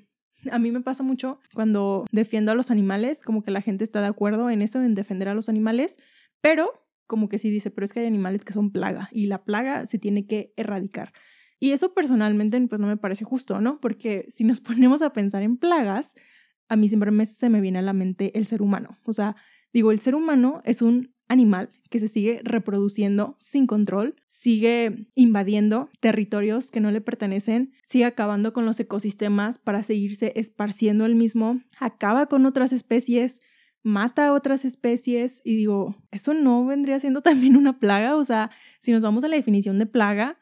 a 0.52 0.60
mí 0.60 0.72
me 0.72 0.82
pasa 0.82 1.04
mucho 1.04 1.40
cuando 1.54 2.06
defiendo 2.12 2.52
a 2.52 2.56
los 2.56 2.72
animales, 2.72 3.22
como 3.24 3.44
que 3.44 3.52
la 3.52 3.62
gente 3.62 3.84
está 3.84 4.02
de 4.02 4.08
acuerdo 4.08 4.50
en 4.50 4.62
eso, 4.62 4.82
en 4.82 4.96
defender 4.96 5.30
a 5.30 5.36
los 5.36 5.50
animales, 5.50 5.98
pero 6.42 6.72
como 7.08 7.28
que 7.28 7.38
sí 7.38 7.50
dice, 7.50 7.72
pero 7.72 7.86
es 7.86 7.94
que 7.94 8.00
hay 8.00 8.06
animales 8.06 8.46
que 8.46 8.54
son 8.54 8.72
plaga 8.72 9.10
y 9.12 9.26
la 9.26 9.44
plaga 9.44 9.86
se 9.86 10.00
tiene 10.00 10.26
que 10.26 10.54
erradicar. 10.56 11.12
Y 11.60 11.74
eso 11.74 11.94
personalmente 11.94 12.60
pues 12.68 12.82
no 12.82 12.88
me 12.88 12.98
parece 12.98 13.24
justo, 13.24 13.62
¿no? 13.62 13.80
Porque 13.80 14.26
si 14.30 14.44
nos 14.44 14.60
ponemos 14.62 15.02
a 15.02 15.14
pensar 15.14 15.44
en 15.44 15.58
plagas, 15.58 16.16
a 16.70 16.76
mí 16.76 16.88
siempre 16.88 17.12
me, 17.12 17.26
se 17.26 17.50
me 17.50 17.62
viene 17.62 17.80
a 17.80 17.84
la 17.84 17.94
mente 17.94 18.38
el 18.38 18.48
ser 18.48 18.62
humano. 18.62 18.98
O 19.06 19.14
sea, 19.14 19.36
digo, 19.74 19.92
el 19.92 20.00
ser 20.00 20.16
humano 20.16 20.62
es 20.64 20.82
un 20.82 21.11
animal 21.28 21.70
que 21.90 22.00
se 22.00 22.08
sigue 22.08 22.42
reproduciendo 22.44 23.36
sin 23.38 23.68
control, 23.68 24.16
sigue 24.28 25.08
invadiendo 25.16 25.90
territorios 26.00 26.72
que 26.72 26.80
no 26.80 26.92
le 26.92 27.02
pertenecen, 27.02 27.74
sigue 27.84 28.06
acabando 28.06 28.54
con 28.54 28.66
los 28.66 28.80
ecosistemas 28.80 29.58
para 29.58 29.84
seguirse 29.84 30.34
esparciendo 30.36 31.06
el 31.06 31.16
mismo, 31.16 31.62
acaba 31.80 32.28
con 32.28 32.46
otras 32.46 32.74
especies, 32.74 33.42
mata 33.84 34.28
a 34.28 34.34
otras 34.34 34.66
especies 34.66 35.42
y 35.44 35.56
digo, 35.56 35.96
¿eso 36.12 36.34
no 36.34 36.66
vendría 36.66 37.00
siendo 37.00 37.22
también 37.22 37.56
una 37.56 37.80
plaga? 37.80 38.16
O 38.16 38.26
sea, 38.26 38.52
si 38.80 38.92
nos 38.92 39.02
vamos 39.02 39.24
a 39.24 39.28
la 39.28 39.36
definición 39.36 39.80
de 39.80 39.86
plaga, 39.86 40.38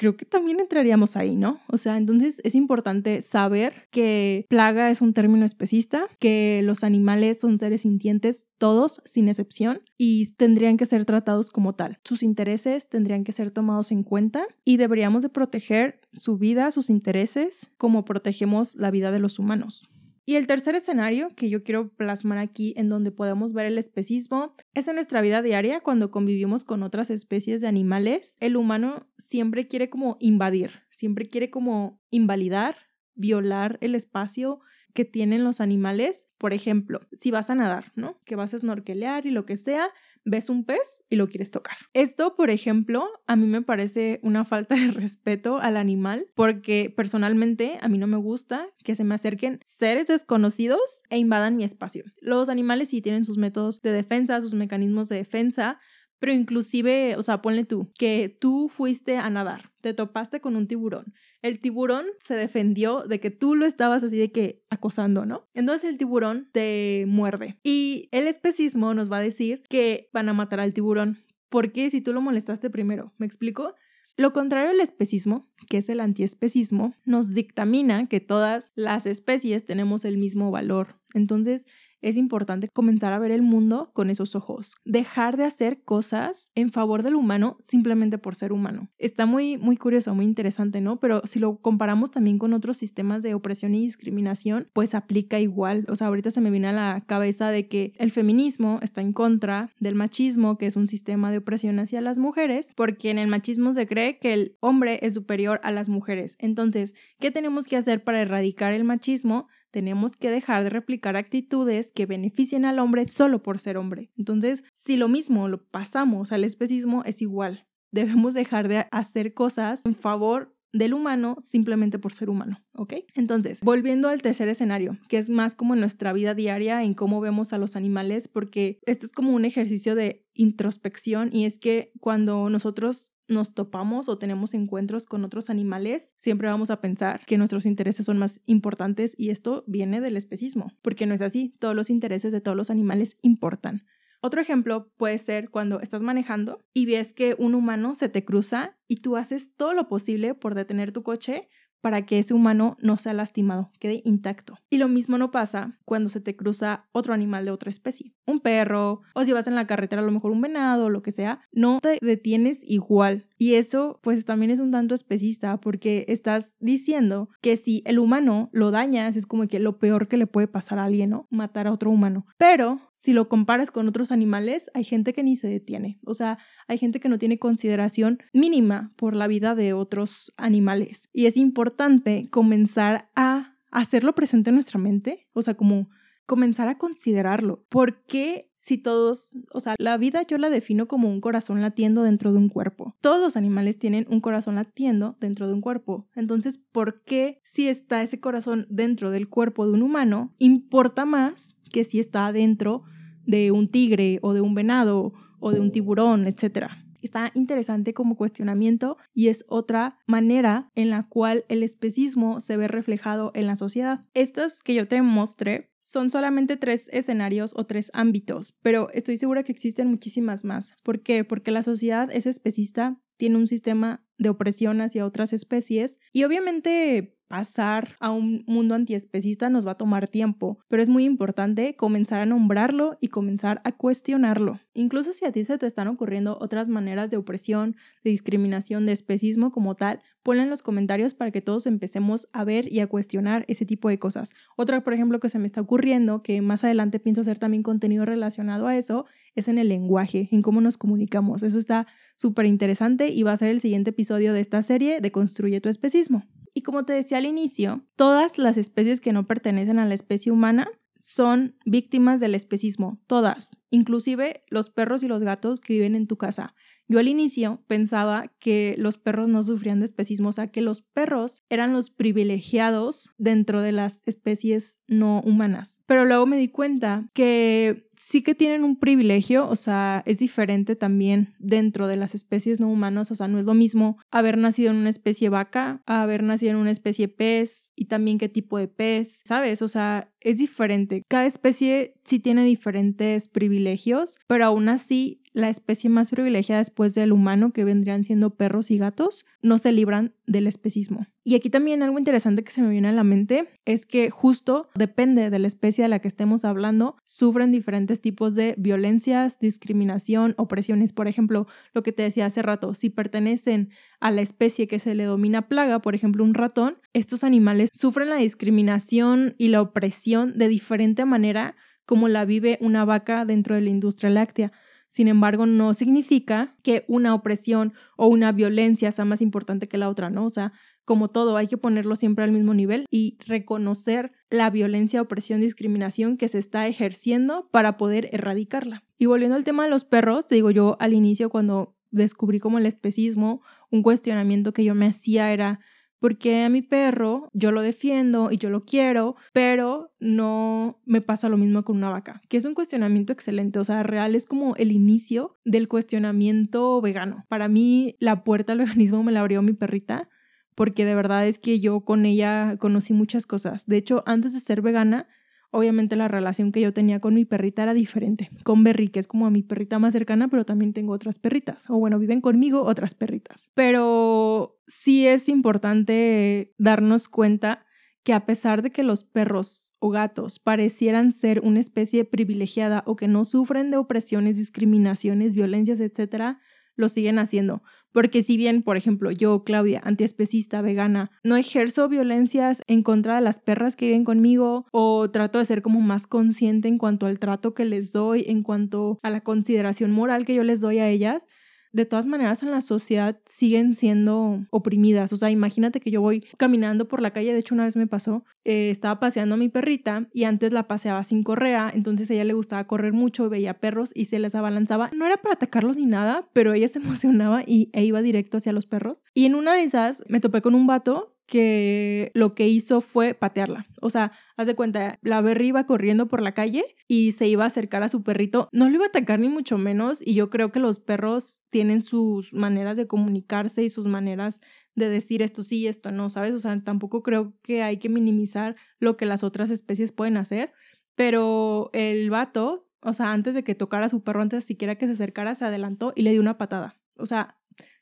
creo 0.00 0.16
que 0.16 0.24
también 0.24 0.60
entraríamos 0.60 1.14
ahí, 1.14 1.36
¿no? 1.36 1.60
O 1.68 1.76
sea, 1.76 1.98
entonces 1.98 2.40
es 2.42 2.54
importante 2.54 3.20
saber 3.20 3.86
que 3.90 4.46
plaga 4.48 4.88
es 4.88 5.02
un 5.02 5.12
término 5.12 5.44
especista, 5.44 6.06
que 6.18 6.62
los 6.64 6.84
animales 6.84 7.38
son 7.38 7.58
seres 7.58 7.82
sintientes, 7.82 8.46
todos 8.56 9.02
sin 9.04 9.28
excepción, 9.28 9.82
y 9.98 10.32
tendrían 10.36 10.78
que 10.78 10.86
ser 10.86 11.04
tratados 11.04 11.50
como 11.50 11.74
tal. 11.74 11.98
Sus 12.02 12.22
intereses 12.22 12.88
tendrían 12.88 13.24
que 13.24 13.32
ser 13.32 13.50
tomados 13.50 13.92
en 13.92 14.02
cuenta 14.02 14.46
y 14.64 14.78
deberíamos 14.78 15.22
de 15.22 15.28
proteger 15.28 16.00
su 16.14 16.38
vida, 16.38 16.70
sus 16.70 16.88
intereses, 16.88 17.70
como 17.76 18.06
protegemos 18.06 18.76
la 18.76 18.90
vida 18.90 19.12
de 19.12 19.18
los 19.18 19.38
humanos. 19.38 19.90
Y 20.30 20.36
el 20.36 20.46
tercer 20.46 20.76
escenario 20.76 21.34
que 21.34 21.50
yo 21.50 21.64
quiero 21.64 21.88
plasmar 21.88 22.38
aquí, 22.38 22.72
en 22.76 22.88
donde 22.88 23.10
podemos 23.10 23.52
ver 23.52 23.66
el 23.66 23.78
especismo, 23.78 24.52
es 24.74 24.86
en 24.86 24.94
nuestra 24.94 25.22
vida 25.22 25.42
diaria 25.42 25.80
cuando 25.80 26.12
convivimos 26.12 26.64
con 26.64 26.84
otras 26.84 27.10
especies 27.10 27.60
de 27.60 27.66
animales. 27.66 28.36
El 28.38 28.56
humano 28.56 29.08
siempre 29.18 29.66
quiere 29.66 29.90
como 29.90 30.18
invadir, 30.20 30.84
siempre 30.88 31.26
quiere 31.26 31.50
como 31.50 32.00
invalidar, 32.10 32.76
violar 33.16 33.76
el 33.80 33.96
espacio 33.96 34.60
que 34.94 35.04
tienen 35.04 35.44
los 35.44 35.60
animales. 35.60 36.28
Por 36.38 36.52
ejemplo, 36.52 37.00
si 37.12 37.30
vas 37.30 37.50
a 37.50 37.54
nadar, 37.54 37.92
¿no? 37.94 38.18
Que 38.24 38.36
vas 38.36 38.54
a 38.54 38.58
snorkelear 38.58 39.26
y 39.26 39.30
lo 39.30 39.46
que 39.46 39.56
sea, 39.56 39.88
ves 40.24 40.50
un 40.50 40.64
pez 40.64 41.04
y 41.08 41.16
lo 41.16 41.28
quieres 41.28 41.50
tocar. 41.50 41.76
Esto, 41.94 42.34
por 42.36 42.50
ejemplo, 42.50 43.06
a 43.26 43.36
mí 43.36 43.46
me 43.46 43.62
parece 43.62 44.20
una 44.22 44.44
falta 44.44 44.74
de 44.74 44.90
respeto 44.92 45.58
al 45.58 45.76
animal 45.76 46.26
porque 46.34 46.92
personalmente 46.94 47.78
a 47.80 47.88
mí 47.88 47.98
no 47.98 48.06
me 48.06 48.16
gusta 48.16 48.68
que 48.84 48.94
se 48.94 49.04
me 49.04 49.14
acerquen 49.14 49.60
seres 49.64 50.06
desconocidos 50.06 51.02
e 51.10 51.18
invadan 51.18 51.56
mi 51.56 51.64
espacio. 51.64 52.04
Los 52.20 52.48
animales 52.48 52.90
sí 52.90 53.00
tienen 53.00 53.24
sus 53.24 53.38
métodos 53.38 53.80
de 53.82 53.92
defensa, 53.92 54.40
sus 54.40 54.54
mecanismos 54.54 55.08
de 55.08 55.16
defensa, 55.16 55.78
pero 56.20 56.32
inclusive, 56.32 57.16
o 57.16 57.22
sea, 57.22 57.42
ponle 57.42 57.64
tú, 57.64 57.90
que 57.98 58.28
tú 58.40 58.68
fuiste 58.68 59.16
a 59.16 59.28
nadar, 59.30 59.72
te 59.80 59.94
topaste 59.94 60.40
con 60.40 60.54
un 60.54 60.68
tiburón. 60.68 61.14
El 61.42 61.58
tiburón 61.58 62.04
se 62.20 62.34
defendió 62.34 63.02
de 63.06 63.18
que 63.18 63.30
tú 63.30 63.56
lo 63.56 63.64
estabas 63.64 64.04
así 64.04 64.18
de 64.18 64.30
que 64.30 64.62
acosando, 64.68 65.24
¿no? 65.24 65.48
Entonces 65.54 65.90
el 65.90 65.96
tiburón 65.96 66.50
te 66.52 67.06
muerde. 67.08 67.58
Y 67.64 68.08
el 68.12 68.28
especismo 68.28 68.92
nos 68.94 69.10
va 69.10 69.16
a 69.16 69.22
decir 69.22 69.62
que 69.68 70.10
van 70.12 70.28
a 70.28 70.34
matar 70.34 70.60
al 70.60 70.74
tiburón. 70.74 71.24
¿Por 71.48 71.72
qué 71.72 71.90
si 71.90 72.02
tú 72.02 72.12
lo 72.12 72.20
molestaste 72.20 72.68
primero? 72.68 73.14
¿Me 73.16 73.26
explico? 73.26 73.74
Lo 74.16 74.34
contrario 74.34 74.70
al 74.70 74.80
especismo, 74.80 75.48
que 75.70 75.78
es 75.78 75.88
el 75.88 76.00
antiespecismo, 76.00 76.94
nos 77.06 77.32
dictamina 77.32 78.06
que 78.06 78.20
todas 78.20 78.72
las 78.74 79.06
especies 79.06 79.64
tenemos 79.64 80.04
el 80.04 80.18
mismo 80.18 80.50
valor. 80.50 81.00
Entonces, 81.14 81.64
es 82.00 82.16
importante 82.16 82.68
comenzar 82.72 83.12
a 83.12 83.18
ver 83.18 83.30
el 83.30 83.42
mundo 83.42 83.90
con 83.94 84.10
esos 84.10 84.34
ojos. 84.34 84.74
Dejar 84.84 85.36
de 85.36 85.44
hacer 85.44 85.82
cosas 85.84 86.50
en 86.54 86.70
favor 86.70 87.02
del 87.02 87.14
humano 87.14 87.56
simplemente 87.60 88.18
por 88.18 88.36
ser 88.36 88.52
humano. 88.52 88.88
Está 88.98 89.26
muy, 89.26 89.56
muy 89.56 89.76
curioso, 89.76 90.14
muy 90.14 90.24
interesante, 90.24 90.80
¿no? 90.80 90.98
Pero 91.00 91.22
si 91.24 91.38
lo 91.38 91.58
comparamos 91.58 92.10
también 92.10 92.38
con 92.38 92.52
otros 92.52 92.76
sistemas 92.76 93.22
de 93.22 93.34
opresión 93.34 93.74
y 93.74 93.80
discriminación, 93.80 94.68
pues 94.72 94.94
aplica 94.94 95.40
igual. 95.40 95.86
O 95.88 95.96
sea, 95.96 96.08
ahorita 96.08 96.30
se 96.30 96.40
me 96.40 96.50
viene 96.50 96.68
a 96.68 96.72
la 96.72 97.02
cabeza 97.06 97.50
de 97.50 97.68
que 97.68 97.92
el 97.96 98.10
feminismo 98.10 98.78
está 98.82 99.00
en 99.00 99.12
contra 99.12 99.70
del 99.80 99.94
machismo, 99.94 100.58
que 100.58 100.66
es 100.66 100.76
un 100.76 100.88
sistema 100.88 101.30
de 101.30 101.38
opresión 101.38 101.78
hacia 101.78 102.00
las 102.00 102.18
mujeres, 102.18 102.74
porque 102.76 103.10
en 103.10 103.18
el 103.18 103.28
machismo 103.28 103.72
se 103.72 103.86
cree 103.86 104.18
que 104.18 104.32
el 104.32 104.56
hombre 104.60 104.98
es 105.02 105.14
superior 105.14 105.60
a 105.62 105.70
las 105.70 105.88
mujeres. 105.88 106.36
Entonces, 106.38 106.94
¿qué 107.18 107.30
tenemos 107.30 107.66
que 107.66 107.76
hacer 107.76 108.02
para 108.04 108.22
erradicar 108.22 108.72
el 108.72 108.84
machismo? 108.84 109.48
Tenemos 109.70 110.12
que 110.12 110.30
dejar 110.30 110.64
de 110.64 110.70
replicar 110.70 111.16
actitudes 111.16 111.92
que 111.92 112.06
beneficien 112.06 112.64
al 112.64 112.78
hombre 112.78 113.06
solo 113.06 113.42
por 113.42 113.58
ser 113.58 113.76
hombre. 113.76 114.10
Entonces, 114.16 114.64
si 114.74 114.96
lo 114.96 115.08
mismo 115.08 115.48
lo 115.48 115.62
pasamos 115.64 116.32
al 116.32 116.44
especismo, 116.44 117.02
es 117.04 117.22
igual. 117.22 117.66
Debemos 117.92 118.34
dejar 118.34 118.68
de 118.68 118.86
hacer 118.90 119.34
cosas 119.34 119.84
en 119.84 119.94
favor 119.94 120.54
del 120.72 120.94
humano 120.94 121.36
simplemente 121.40 121.98
por 121.98 122.12
ser 122.12 122.30
humano, 122.30 122.62
¿ok? 122.76 122.94
Entonces, 123.14 123.60
volviendo 123.60 124.08
al 124.08 124.22
tercer 124.22 124.48
escenario, 124.48 124.96
que 125.08 125.18
es 125.18 125.28
más 125.28 125.54
como 125.54 125.74
en 125.74 125.80
nuestra 125.80 126.12
vida 126.12 126.34
diaria, 126.34 126.84
en 126.84 126.94
cómo 126.94 127.20
vemos 127.20 127.52
a 127.52 127.58
los 127.58 127.76
animales, 127.76 128.28
porque 128.28 128.78
esto 128.86 129.06
es 129.06 129.12
como 129.12 129.32
un 129.32 129.44
ejercicio 129.44 129.94
de 129.94 130.26
introspección 130.34 131.30
y 131.32 131.44
es 131.44 131.58
que 131.58 131.92
cuando 132.00 132.48
nosotros 132.50 133.14
nos 133.30 133.54
topamos 133.54 134.08
o 134.08 134.18
tenemos 134.18 134.52
encuentros 134.52 135.06
con 135.06 135.24
otros 135.24 135.48
animales, 135.48 136.12
siempre 136.16 136.48
vamos 136.48 136.70
a 136.70 136.80
pensar 136.80 137.24
que 137.24 137.38
nuestros 137.38 137.64
intereses 137.64 138.04
son 138.04 138.18
más 138.18 138.40
importantes 138.44 139.14
y 139.16 139.30
esto 139.30 139.64
viene 139.66 140.00
del 140.00 140.16
especismo, 140.16 140.72
porque 140.82 141.06
no 141.06 141.14
es 141.14 141.22
así, 141.22 141.54
todos 141.58 141.74
los 141.74 141.88
intereses 141.88 142.32
de 142.32 142.40
todos 142.40 142.56
los 142.56 142.70
animales 142.70 143.16
importan. 143.22 143.84
Otro 144.22 144.40
ejemplo 144.40 144.92
puede 144.98 145.16
ser 145.16 145.48
cuando 145.48 145.80
estás 145.80 146.02
manejando 146.02 146.58
y 146.74 146.84
ves 146.84 147.14
que 147.14 147.34
un 147.38 147.54
humano 147.54 147.94
se 147.94 148.10
te 148.10 148.24
cruza 148.24 148.76
y 148.86 148.96
tú 148.96 149.16
haces 149.16 149.54
todo 149.56 149.72
lo 149.72 149.88
posible 149.88 150.34
por 150.34 150.54
detener 150.54 150.92
tu 150.92 151.02
coche 151.02 151.48
para 151.80 152.06
que 152.06 152.18
ese 152.18 152.34
humano 152.34 152.76
no 152.80 152.96
sea 152.96 153.14
lastimado, 153.14 153.70
quede 153.78 154.02
intacto. 154.04 154.58
Y 154.68 154.78
lo 154.78 154.88
mismo 154.88 155.18
no 155.18 155.30
pasa 155.30 155.78
cuando 155.84 156.08
se 156.08 156.20
te 156.20 156.36
cruza 156.36 156.86
otro 156.92 157.14
animal 157.14 157.44
de 157.44 157.50
otra 157.50 157.70
especie, 157.70 158.14
un 158.26 158.40
perro, 158.40 159.02
o 159.14 159.24
si 159.24 159.32
vas 159.32 159.46
en 159.46 159.54
la 159.54 159.66
carretera 159.66 160.02
a 160.02 160.04
lo 160.04 160.12
mejor 160.12 160.32
un 160.32 160.40
venado 160.40 160.86
o 160.86 160.90
lo 160.90 161.02
que 161.02 161.12
sea, 161.12 161.40
no 161.52 161.80
te 161.80 161.98
detienes 162.00 162.62
igual. 162.64 163.26
Y 163.40 163.54
eso 163.54 163.98
pues 164.02 164.26
también 164.26 164.50
es 164.50 164.60
un 164.60 164.70
tanto 164.70 164.94
especista 164.94 165.58
porque 165.62 166.04
estás 166.08 166.58
diciendo 166.60 167.30
que 167.40 167.56
si 167.56 167.82
el 167.86 167.98
humano 167.98 168.50
lo 168.52 168.70
dañas 168.70 169.16
es 169.16 169.24
como 169.24 169.48
que 169.48 169.58
lo 169.58 169.78
peor 169.78 170.08
que 170.08 170.18
le 170.18 170.26
puede 170.26 170.46
pasar 170.46 170.78
a 170.78 170.84
alguien, 170.84 171.08
¿no? 171.08 171.26
Matar 171.30 171.66
a 171.66 171.72
otro 171.72 171.90
humano. 171.90 172.26
Pero 172.36 172.82
si 172.92 173.14
lo 173.14 173.30
comparas 173.30 173.70
con 173.70 173.88
otros 173.88 174.10
animales, 174.10 174.70
hay 174.74 174.84
gente 174.84 175.14
que 175.14 175.22
ni 175.22 175.36
se 175.36 175.48
detiene. 175.48 175.98
O 176.04 176.12
sea, 176.12 176.36
hay 176.68 176.76
gente 176.76 177.00
que 177.00 177.08
no 177.08 177.16
tiene 177.16 177.38
consideración 177.38 178.18
mínima 178.34 178.92
por 178.96 179.16
la 179.16 179.26
vida 179.26 179.54
de 179.54 179.72
otros 179.72 180.34
animales. 180.36 181.08
Y 181.14 181.24
es 181.24 181.38
importante 181.38 182.28
comenzar 182.30 183.08
a 183.16 183.56
hacerlo 183.70 184.14
presente 184.14 184.50
en 184.50 184.56
nuestra 184.56 184.78
mente, 184.78 185.28
o 185.32 185.40
sea, 185.40 185.54
como 185.54 185.88
comenzar 186.30 186.68
a 186.68 186.78
considerarlo. 186.78 187.64
¿Por 187.68 188.04
qué 188.04 188.52
si 188.54 188.78
todos, 188.78 189.36
o 189.52 189.58
sea, 189.58 189.74
la 189.78 189.96
vida 189.96 190.22
yo 190.22 190.38
la 190.38 190.48
defino 190.48 190.86
como 190.86 191.10
un 191.10 191.20
corazón 191.20 191.60
latiendo 191.60 192.04
dentro 192.04 192.30
de 192.30 192.38
un 192.38 192.48
cuerpo? 192.48 192.94
Todos 193.00 193.20
los 193.20 193.36
animales 193.36 193.80
tienen 193.80 194.06
un 194.08 194.20
corazón 194.20 194.54
latiendo 194.54 195.16
dentro 195.18 195.48
de 195.48 195.54
un 195.54 195.60
cuerpo. 195.60 196.06
Entonces, 196.14 196.58
¿por 196.70 197.02
qué 197.02 197.40
si 197.42 197.68
está 197.68 198.00
ese 198.04 198.20
corazón 198.20 198.68
dentro 198.70 199.10
del 199.10 199.28
cuerpo 199.28 199.66
de 199.66 199.72
un 199.72 199.82
humano, 199.82 200.32
importa 200.38 201.04
más 201.04 201.56
que 201.72 201.82
si 201.82 201.98
está 201.98 202.30
dentro 202.30 202.84
de 203.26 203.50
un 203.50 203.66
tigre 203.66 204.20
o 204.22 204.32
de 204.32 204.40
un 204.40 204.54
venado 204.54 205.12
o 205.40 205.50
de 205.50 205.58
un 205.58 205.72
tiburón, 205.72 206.28
etcétera. 206.28 206.86
Está 207.02 207.30
interesante 207.34 207.94
como 207.94 208.16
cuestionamiento 208.16 208.96
y 209.12 209.28
es 209.28 209.44
otra 209.48 209.98
manera 210.06 210.70
en 210.74 210.90
la 210.90 211.08
cual 211.08 211.44
el 211.48 211.62
especismo 211.62 212.40
se 212.40 212.56
ve 212.56 212.68
reflejado 212.68 213.30
en 213.34 213.46
la 213.46 213.56
sociedad. 213.56 214.04
Estos 214.14 214.62
que 214.62 214.74
yo 214.74 214.86
te 214.86 215.02
mostré 215.02 215.70
son 215.80 216.10
solamente 216.10 216.56
tres 216.56 216.88
escenarios 216.92 217.52
o 217.56 217.64
tres 217.64 217.90
ámbitos, 217.94 218.54
pero 218.62 218.90
estoy 218.92 219.16
segura 219.16 219.42
que 219.42 219.52
existen 219.52 219.88
muchísimas 219.88 220.44
más. 220.44 220.74
¿Por 220.82 221.02
qué? 221.02 221.24
Porque 221.24 221.50
la 221.50 221.62
sociedad 221.62 222.10
es 222.12 222.26
especista, 222.26 223.00
tiene 223.16 223.36
un 223.36 223.48
sistema 223.48 224.04
de 224.18 224.28
opresión 224.28 224.80
hacia 224.80 225.06
otras 225.06 225.32
especies 225.32 225.98
y 226.12 226.24
obviamente 226.24 227.19
pasar 227.30 227.94
a 228.00 228.10
un 228.10 228.42
mundo 228.48 228.74
antiespecista 228.74 229.50
nos 229.50 229.64
va 229.64 229.70
a 229.70 229.76
tomar 229.76 230.08
tiempo, 230.08 230.58
pero 230.66 230.82
es 230.82 230.88
muy 230.88 231.04
importante 231.04 231.76
comenzar 231.76 232.20
a 232.20 232.26
nombrarlo 232.26 232.98
y 233.00 233.06
comenzar 233.06 233.60
a 233.62 233.70
cuestionarlo. 233.70 234.58
Incluso 234.74 235.12
si 235.12 235.24
a 235.24 235.30
ti 235.30 235.44
se 235.44 235.56
te 235.56 235.66
están 235.66 235.86
ocurriendo 235.86 236.36
otras 236.40 236.68
maneras 236.68 237.08
de 237.08 237.18
opresión, 237.18 237.76
de 238.02 238.10
discriminación, 238.10 238.84
de 238.84 238.90
especismo 238.90 239.52
como 239.52 239.76
tal, 239.76 240.00
ponlo 240.24 240.42
en 240.42 240.50
los 240.50 240.62
comentarios 240.62 241.14
para 241.14 241.30
que 241.30 241.40
todos 241.40 241.66
empecemos 241.66 242.28
a 242.32 242.42
ver 242.42 242.70
y 242.72 242.80
a 242.80 242.88
cuestionar 242.88 243.44
ese 243.46 243.64
tipo 243.64 243.88
de 243.88 244.00
cosas. 244.00 244.32
Otra, 244.56 244.82
por 244.82 244.92
ejemplo, 244.92 245.20
que 245.20 245.28
se 245.28 245.38
me 245.38 245.46
está 245.46 245.60
ocurriendo, 245.60 246.24
que 246.24 246.42
más 246.42 246.64
adelante 246.64 246.98
pienso 246.98 247.20
hacer 247.20 247.38
también 247.38 247.62
contenido 247.62 248.04
relacionado 248.04 248.66
a 248.66 248.76
eso, 248.76 249.06
es 249.36 249.46
en 249.46 249.58
el 249.58 249.68
lenguaje, 249.68 250.28
en 250.32 250.42
cómo 250.42 250.60
nos 250.60 250.76
comunicamos. 250.76 251.44
Eso 251.44 251.60
está 251.60 251.86
súper 252.16 252.46
interesante 252.46 253.06
y 253.12 253.22
va 253.22 253.30
a 253.30 253.36
ser 253.36 253.50
el 253.50 253.60
siguiente 253.60 253.90
episodio 253.90 254.32
de 254.32 254.40
esta 254.40 254.64
serie 254.64 255.00
de 255.00 255.12
Construye 255.12 255.60
tu 255.60 255.68
especismo. 255.68 256.24
Y 256.54 256.62
como 256.62 256.84
te 256.84 256.92
decía 256.92 257.18
al 257.18 257.26
inicio, 257.26 257.84
todas 257.96 258.38
las 258.38 258.56
especies 258.56 259.00
que 259.00 259.12
no 259.12 259.26
pertenecen 259.26 259.78
a 259.78 259.86
la 259.86 259.94
especie 259.94 260.32
humana 260.32 260.68
son 260.96 261.56
víctimas 261.64 262.20
del 262.20 262.34
especismo, 262.34 263.00
todas, 263.06 263.52
inclusive 263.70 264.44
los 264.48 264.70
perros 264.70 265.02
y 265.02 265.08
los 265.08 265.22
gatos 265.22 265.60
que 265.60 265.74
viven 265.74 265.94
en 265.94 266.06
tu 266.06 266.16
casa. 266.16 266.54
Yo 266.90 266.98
al 266.98 267.06
inicio 267.06 267.62
pensaba 267.68 268.32
que 268.40 268.74
los 268.76 268.98
perros 268.98 269.28
no 269.28 269.44
sufrían 269.44 269.78
de 269.78 269.84
especismo, 269.84 270.30
o 270.30 270.32
sea, 270.32 270.48
que 270.48 270.60
los 270.60 270.80
perros 270.80 271.44
eran 271.48 271.72
los 271.72 271.90
privilegiados 271.90 273.10
dentro 273.16 273.62
de 273.62 273.70
las 273.70 274.02
especies 274.06 274.80
no 274.88 275.20
humanas. 275.20 275.80
Pero 275.86 276.04
luego 276.04 276.26
me 276.26 276.36
di 276.36 276.48
cuenta 276.48 277.08
que 277.14 277.88
sí 277.96 278.22
que 278.22 278.34
tienen 278.34 278.64
un 278.64 278.76
privilegio, 278.76 279.48
o 279.48 279.54
sea, 279.54 280.02
es 280.04 280.18
diferente 280.18 280.74
también 280.74 281.34
dentro 281.38 281.86
de 281.86 281.96
las 281.96 282.16
especies 282.16 282.58
no 282.58 282.68
humanas, 282.68 283.12
o 283.12 283.14
sea, 283.14 283.28
no 283.28 283.38
es 283.38 283.44
lo 283.44 283.54
mismo 283.54 283.98
haber 284.10 284.36
nacido 284.36 284.72
en 284.72 284.78
una 284.78 284.90
especie 284.90 285.28
vaca, 285.28 285.82
haber 285.86 286.24
nacido 286.24 286.52
en 286.52 286.58
una 286.58 286.72
especie 286.72 287.06
pez 287.06 287.70
y 287.76 287.84
también 287.84 288.18
qué 288.18 288.28
tipo 288.28 288.58
de 288.58 288.66
pez, 288.66 289.20
¿sabes? 289.24 289.62
O 289.62 289.68
sea, 289.68 290.10
es 290.20 290.38
diferente. 290.38 291.02
Cada 291.08 291.26
especie 291.26 291.94
sí 292.10 292.18
tiene 292.18 292.44
diferentes 292.44 293.28
privilegios, 293.28 294.18
pero 294.26 294.44
aún 294.44 294.68
así 294.68 295.22
la 295.32 295.48
especie 295.48 295.88
más 295.88 296.10
privilegiada 296.10 296.58
después 296.58 296.92
del 296.94 297.12
humano, 297.12 297.52
que 297.52 297.62
vendrían 297.62 298.02
siendo 298.02 298.30
perros 298.30 298.72
y 298.72 298.78
gatos, 298.78 299.24
no 299.42 299.58
se 299.58 299.70
libran 299.70 300.12
del 300.26 300.48
especismo. 300.48 301.06
Y 301.22 301.36
aquí 301.36 301.50
también 301.50 301.84
algo 301.84 301.98
interesante 301.98 302.42
que 302.42 302.50
se 302.50 302.62
me 302.62 302.70
viene 302.70 302.88
a 302.88 302.92
la 302.92 303.04
mente 303.04 303.48
es 303.64 303.86
que 303.86 304.10
justo 304.10 304.68
depende 304.74 305.30
de 305.30 305.38
la 305.38 305.46
especie 305.46 305.82
de 305.82 305.88
la 305.88 306.00
que 306.00 306.08
estemos 306.08 306.44
hablando, 306.44 306.96
sufren 307.04 307.52
diferentes 307.52 308.00
tipos 308.00 308.34
de 308.34 308.56
violencias, 308.58 309.38
discriminación, 309.38 310.34
opresiones. 310.36 310.92
Por 310.92 311.06
ejemplo, 311.06 311.46
lo 311.74 311.84
que 311.84 311.92
te 311.92 312.02
decía 312.02 312.26
hace 312.26 312.42
rato, 312.42 312.74
si 312.74 312.90
pertenecen 312.90 313.70
a 314.00 314.10
la 314.10 314.22
especie 314.22 314.66
que 314.66 314.80
se 314.80 314.96
le 314.96 315.04
domina 315.04 315.46
plaga, 315.46 315.80
por 315.80 315.94
ejemplo 315.94 316.24
un 316.24 316.34
ratón, 316.34 316.78
estos 316.92 317.22
animales 317.22 317.68
sufren 317.72 318.08
la 318.08 318.16
discriminación 318.16 319.36
y 319.38 319.48
la 319.48 319.62
opresión 319.62 320.36
de 320.36 320.48
diferente 320.48 321.04
manera 321.04 321.54
como 321.90 322.06
la 322.06 322.24
vive 322.24 322.56
una 322.60 322.84
vaca 322.84 323.24
dentro 323.24 323.56
de 323.56 323.62
la 323.62 323.70
industria 323.70 324.10
láctea. 324.10 324.52
Sin 324.88 325.08
embargo, 325.08 325.44
no 325.44 325.74
significa 325.74 326.54
que 326.62 326.84
una 326.86 327.14
opresión 327.14 327.72
o 327.96 328.06
una 328.06 328.30
violencia 328.30 328.92
sea 328.92 329.04
más 329.04 329.20
importante 329.20 329.66
que 329.66 329.76
la 329.76 329.88
otra, 329.88 330.08
¿no? 330.08 330.24
O 330.24 330.30
sea, 330.30 330.52
como 330.84 331.08
todo, 331.08 331.36
hay 331.36 331.48
que 331.48 331.56
ponerlo 331.56 331.96
siempre 331.96 332.22
al 332.22 332.30
mismo 332.30 332.54
nivel 332.54 332.86
y 332.92 333.18
reconocer 333.26 334.12
la 334.30 334.50
violencia, 334.50 335.02
opresión, 335.02 335.40
discriminación 335.40 336.16
que 336.16 336.28
se 336.28 336.38
está 336.38 336.68
ejerciendo 336.68 337.48
para 337.50 337.76
poder 337.76 338.08
erradicarla. 338.12 338.84
Y 338.96 339.06
volviendo 339.06 339.34
al 339.34 339.42
tema 339.42 339.64
de 339.64 339.70
los 339.70 339.82
perros, 339.82 340.28
te 340.28 340.36
digo 340.36 340.52
yo 340.52 340.76
al 340.78 340.94
inicio 340.94 341.28
cuando 341.28 341.76
descubrí 341.90 342.38
como 342.38 342.58
el 342.58 342.66
especismo, 342.66 343.42
un 343.72 343.82
cuestionamiento 343.82 344.52
que 344.52 344.62
yo 344.62 344.76
me 344.76 344.86
hacía 344.86 345.32
era 345.32 345.58
porque 346.00 346.42
a 346.42 346.48
mi 346.48 346.62
perro 346.62 347.28
yo 347.32 347.52
lo 347.52 347.60
defiendo 347.60 348.32
y 348.32 348.38
yo 348.38 348.50
lo 348.50 348.62
quiero, 348.62 349.16
pero 349.32 349.92
no 350.00 350.80
me 350.86 351.00
pasa 351.00 351.28
lo 351.28 351.36
mismo 351.36 351.62
con 351.62 351.76
una 351.76 351.90
vaca, 351.90 352.20
que 352.28 352.38
es 352.38 352.44
un 352.44 352.54
cuestionamiento 352.54 353.12
excelente, 353.12 353.58
o 353.58 353.64
sea, 353.64 353.82
real 353.82 354.14
es 354.14 354.26
como 354.26 354.56
el 354.56 354.72
inicio 354.72 355.38
del 355.44 355.68
cuestionamiento 355.68 356.80
vegano. 356.80 357.24
Para 357.28 357.48
mí 357.48 357.96
la 358.00 358.24
puerta 358.24 358.52
al 358.52 358.58
veganismo 358.58 359.02
me 359.02 359.12
la 359.12 359.20
abrió 359.20 359.42
mi 359.42 359.52
perrita, 359.52 360.08
porque 360.54 360.84
de 360.84 360.94
verdad 360.94 361.26
es 361.26 361.38
que 361.38 361.60
yo 361.60 361.80
con 361.82 362.04
ella 362.06 362.56
conocí 362.58 362.92
muchas 362.92 363.26
cosas. 363.26 363.66
De 363.66 363.76
hecho, 363.76 364.02
antes 364.06 364.32
de 364.32 364.40
ser 364.40 364.62
vegana, 364.62 365.06
obviamente 365.50 365.96
la 365.96 366.08
relación 366.08 366.52
que 366.52 366.60
yo 366.60 366.72
tenía 366.72 367.00
con 367.00 367.14
mi 367.14 367.24
perrita 367.24 367.62
era 367.62 367.74
diferente. 367.74 368.30
Con 368.44 368.64
Berry, 368.64 368.88
que 368.88 369.00
es 369.00 369.06
como 369.06 369.26
a 369.26 369.30
mi 369.30 369.42
perrita 369.42 369.78
más 369.78 369.92
cercana, 369.92 370.28
pero 370.28 370.44
también 370.44 370.72
tengo 370.72 370.92
otras 370.92 371.18
perritas. 371.18 371.68
O 371.68 371.78
bueno, 371.78 371.98
viven 371.98 372.20
conmigo 372.20 372.62
otras 372.62 372.94
perritas. 372.94 373.50
Pero 373.54 374.58
sí 374.66 375.06
es 375.06 375.28
importante 375.28 376.54
darnos 376.58 377.08
cuenta 377.08 377.64
que 378.02 378.12
a 378.12 378.24
pesar 378.24 378.62
de 378.62 378.70
que 378.70 378.82
los 378.82 379.04
perros 379.04 379.74
o 379.78 379.90
gatos 379.90 380.38
parecieran 380.38 381.12
ser 381.12 381.40
una 381.40 381.60
especie 381.60 382.04
privilegiada 382.04 382.82
o 382.86 382.96
que 382.96 383.08
no 383.08 383.24
sufren 383.24 383.70
de 383.70 383.76
opresiones, 383.76 384.36
discriminaciones, 384.36 385.34
violencias, 385.34 385.80
etc., 385.80 386.38
lo 386.76 386.88
siguen 386.88 387.18
haciendo. 387.18 387.62
Porque 387.92 388.22
si 388.22 388.36
bien, 388.36 388.62
por 388.62 388.76
ejemplo, 388.76 389.10
yo, 389.10 389.42
Claudia, 389.42 389.80
antiespecista, 389.84 390.62
vegana, 390.62 391.10
no 391.24 391.36
ejerzo 391.36 391.88
violencias 391.88 392.62
en 392.66 392.82
contra 392.82 393.16
de 393.16 393.20
las 393.20 393.40
perras 393.40 393.76
que 393.76 393.86
viven 393.86 394.04
conmigo 394.04 394.66
o 394.70 395.10
trato 395.10 395.38
de 395.38 395.44
ser 395.44 395.62
como 395.62 395.80
más 395.80 396.06
consciente 396.06 396.68
en 396.68 396.78
cuanto 396.78 397.06
al 397.06 397.18
trato 397.18 397.52
que 397.54 397.64
les 397.64 397.92
doy, 397.92 398.24
en 398.28 398.42
cuanto 398.42 398.98
a 399.02 399.10
la 399.10 399.22
consideración 399.22 399.90
moral 399.90 400.24
que 400.24 400.34
yo 400.34 400.44
les 400.44 400.60
doy 400.60 400.78
a 400.78 400.88
ellas, 400.88 401.26
de 401.72 401.86
todas 401.86 402.06
maneras 402.06 402.42
en 402.42 402.50
la 402.50 402.60
sociedad 402.60 403.20
siguen 403.26 403.74
siendo 403.74 404.46
oprimidas. 404.50 405.12
O 405.12 405.16
sea, 405.16 405.30
imagínate 405.30 405.80
que 405.80 405.90
yo 405.90 406.00
voy 406.00 406.24
caminando 406.36 406.88
por 406.88 407.00
la 407.02 407.12
calle, 407.12 407.32
de 407.32 407.38
hecho 407.38 407.54
una 407.54 407.64
vez 407.64 407.76
me 407.76 407.86
pasó, 407.86 408.24
eh, 408.44 408.70
estaba 408.70 409.00
paseando 409.00 409.34
a 409.34 409.38
mi 409.38 409.48
perrita 409.48 410.08
y 410.12 410.24
antes 410.24 410.52
la 410.52 410.66
paseaba 410.66 411.04
sin 411.04 411.22
correa, 411.22 411.70
entonces 411.72 412.10
a 412.10 412.14
ella 412.14 412.24
le 412.24 412.34
gustaba 412.34 412.66
correr 412.66 412.92
mucho, 412.92 413.28
veía 413.28 413.60
perros 413.60 413.90
y 413.94 414.06
se 414.06 414.18
les 414.18 414.34
abalanzaba. 414.34 414.90
No 414.94 415.06
era 415.06 415.16
para 415.16 415.34
atacarlos 415.34 415.76
ni 415.76 415.86
nada, 415.86 416.28
pero 416.32 416.52
ella 416.52 416.68
se 416.68 416.78
emocionaba 416.80 417.42
y, 417.46 417.70
e 417.72 417.84
iba 417.84 418.02
directo 418.02 418.38
hacia 418.38 418.52
los 418.52 418.66
perros. 418.66 419.04
Y 419.14 419.26
en 419.26 419.34
una 419.34 419.54
de 419.54 419.62
esas 419.62 420.02
me 420.08 420.20
topé 420.20 420.42
con 420.42 420.54
un 420.54 420.66
vato 420.66 421.16
que 421.30 422.10
lo 422.12 422.34
que 422.34 422.48
hizo 422.48 422.80
fue 422.80 423.14
patearla. 423.14 423.64
O 423.80 423.88
sea, 423.88 424.10
haz 424.36 424.48
de 424.48 424.56
cuenta, 424.56 424.98
la 425.00 425.20
Berry 425.20 425.48
iba 425.48 425.64
corriendo 425.64 426.08
por 426.08 426.22
la 426.22 426.34
calle 426.34 426.64
y 426.88 427.12
se 427.12 427.28
iba 427.28 427.44
a 427.44 427.46
acercar 427.46 427.84
a 427.84 427.88
su 427.88 428.02
perrito. 428.02 428.48
No 428.52 428.68
lo 428.68 428.74
iba 428.74 428.84
a 428.84 428.88
atacar 428.88 429.20
ni 429.20 429.28
mucho 429.28 429.56
menos 429.56 430.04
y 430.04 430.14
yo 430.14 430.28
creo 430.28 430.50
que 430.50 430.58
los 430.58 430.80
perros 430.80 431.44
tienen 431.48 431.82
sus 431.82 432.34
maneras 432.34 432.76
de 432.76 432.88
comunicarse 432.88 433.62
y 433.62 433.70
sus 433.70 433.86
maneras 433.86 434.40
de 434.74 434.88
decir 434.88 435.22
esto 435.22 435.44
sí, 435.44 435.68
esto 435.68 435.92
no, 435.92 436.10
¿sabes? 436.10 436.34
O 436.34 436.40
sea, 436.40 436.60
tampoco 436.64 437.04
creo 437.04 437.32
que 437.42 437.62
hay 437.62 437.78
que 437.78 437.88
minimizar 437.88 438.56
lo 438.80 438.96
que 438.96 439.06
las 439.06 439.22
otras 439.22 439.50
especies 439.50 439.92
pueden 439.92 440.16
hacer, 440.16 440.52
pero 440.96 441.70
el 441.72 442.10
vato, 442.10 442.66
o 442.80 442.92
sea, 442.92 443.12
antes 443.12 443.36
de 443.36 443.44
que 443.44 443.54
tocara 443.54 443.86
a 443.86 443.88
su 443.88 444.02
perro, 444.02 444.20
antes 444.20 444.44
siquiera 444.44 444.74
que 444.74 444.86
se 444.86 444.92
acercara, 444.92 445.36
se 445.36 445.44
adelantó 445.44 445.92
y 445.94 446.02
le 446.02 446.10
dio 446.10 446.20
una 446.20 446.38
patada. 446.38 446.76
O 446.96 447.06
sea, 447.06 447.39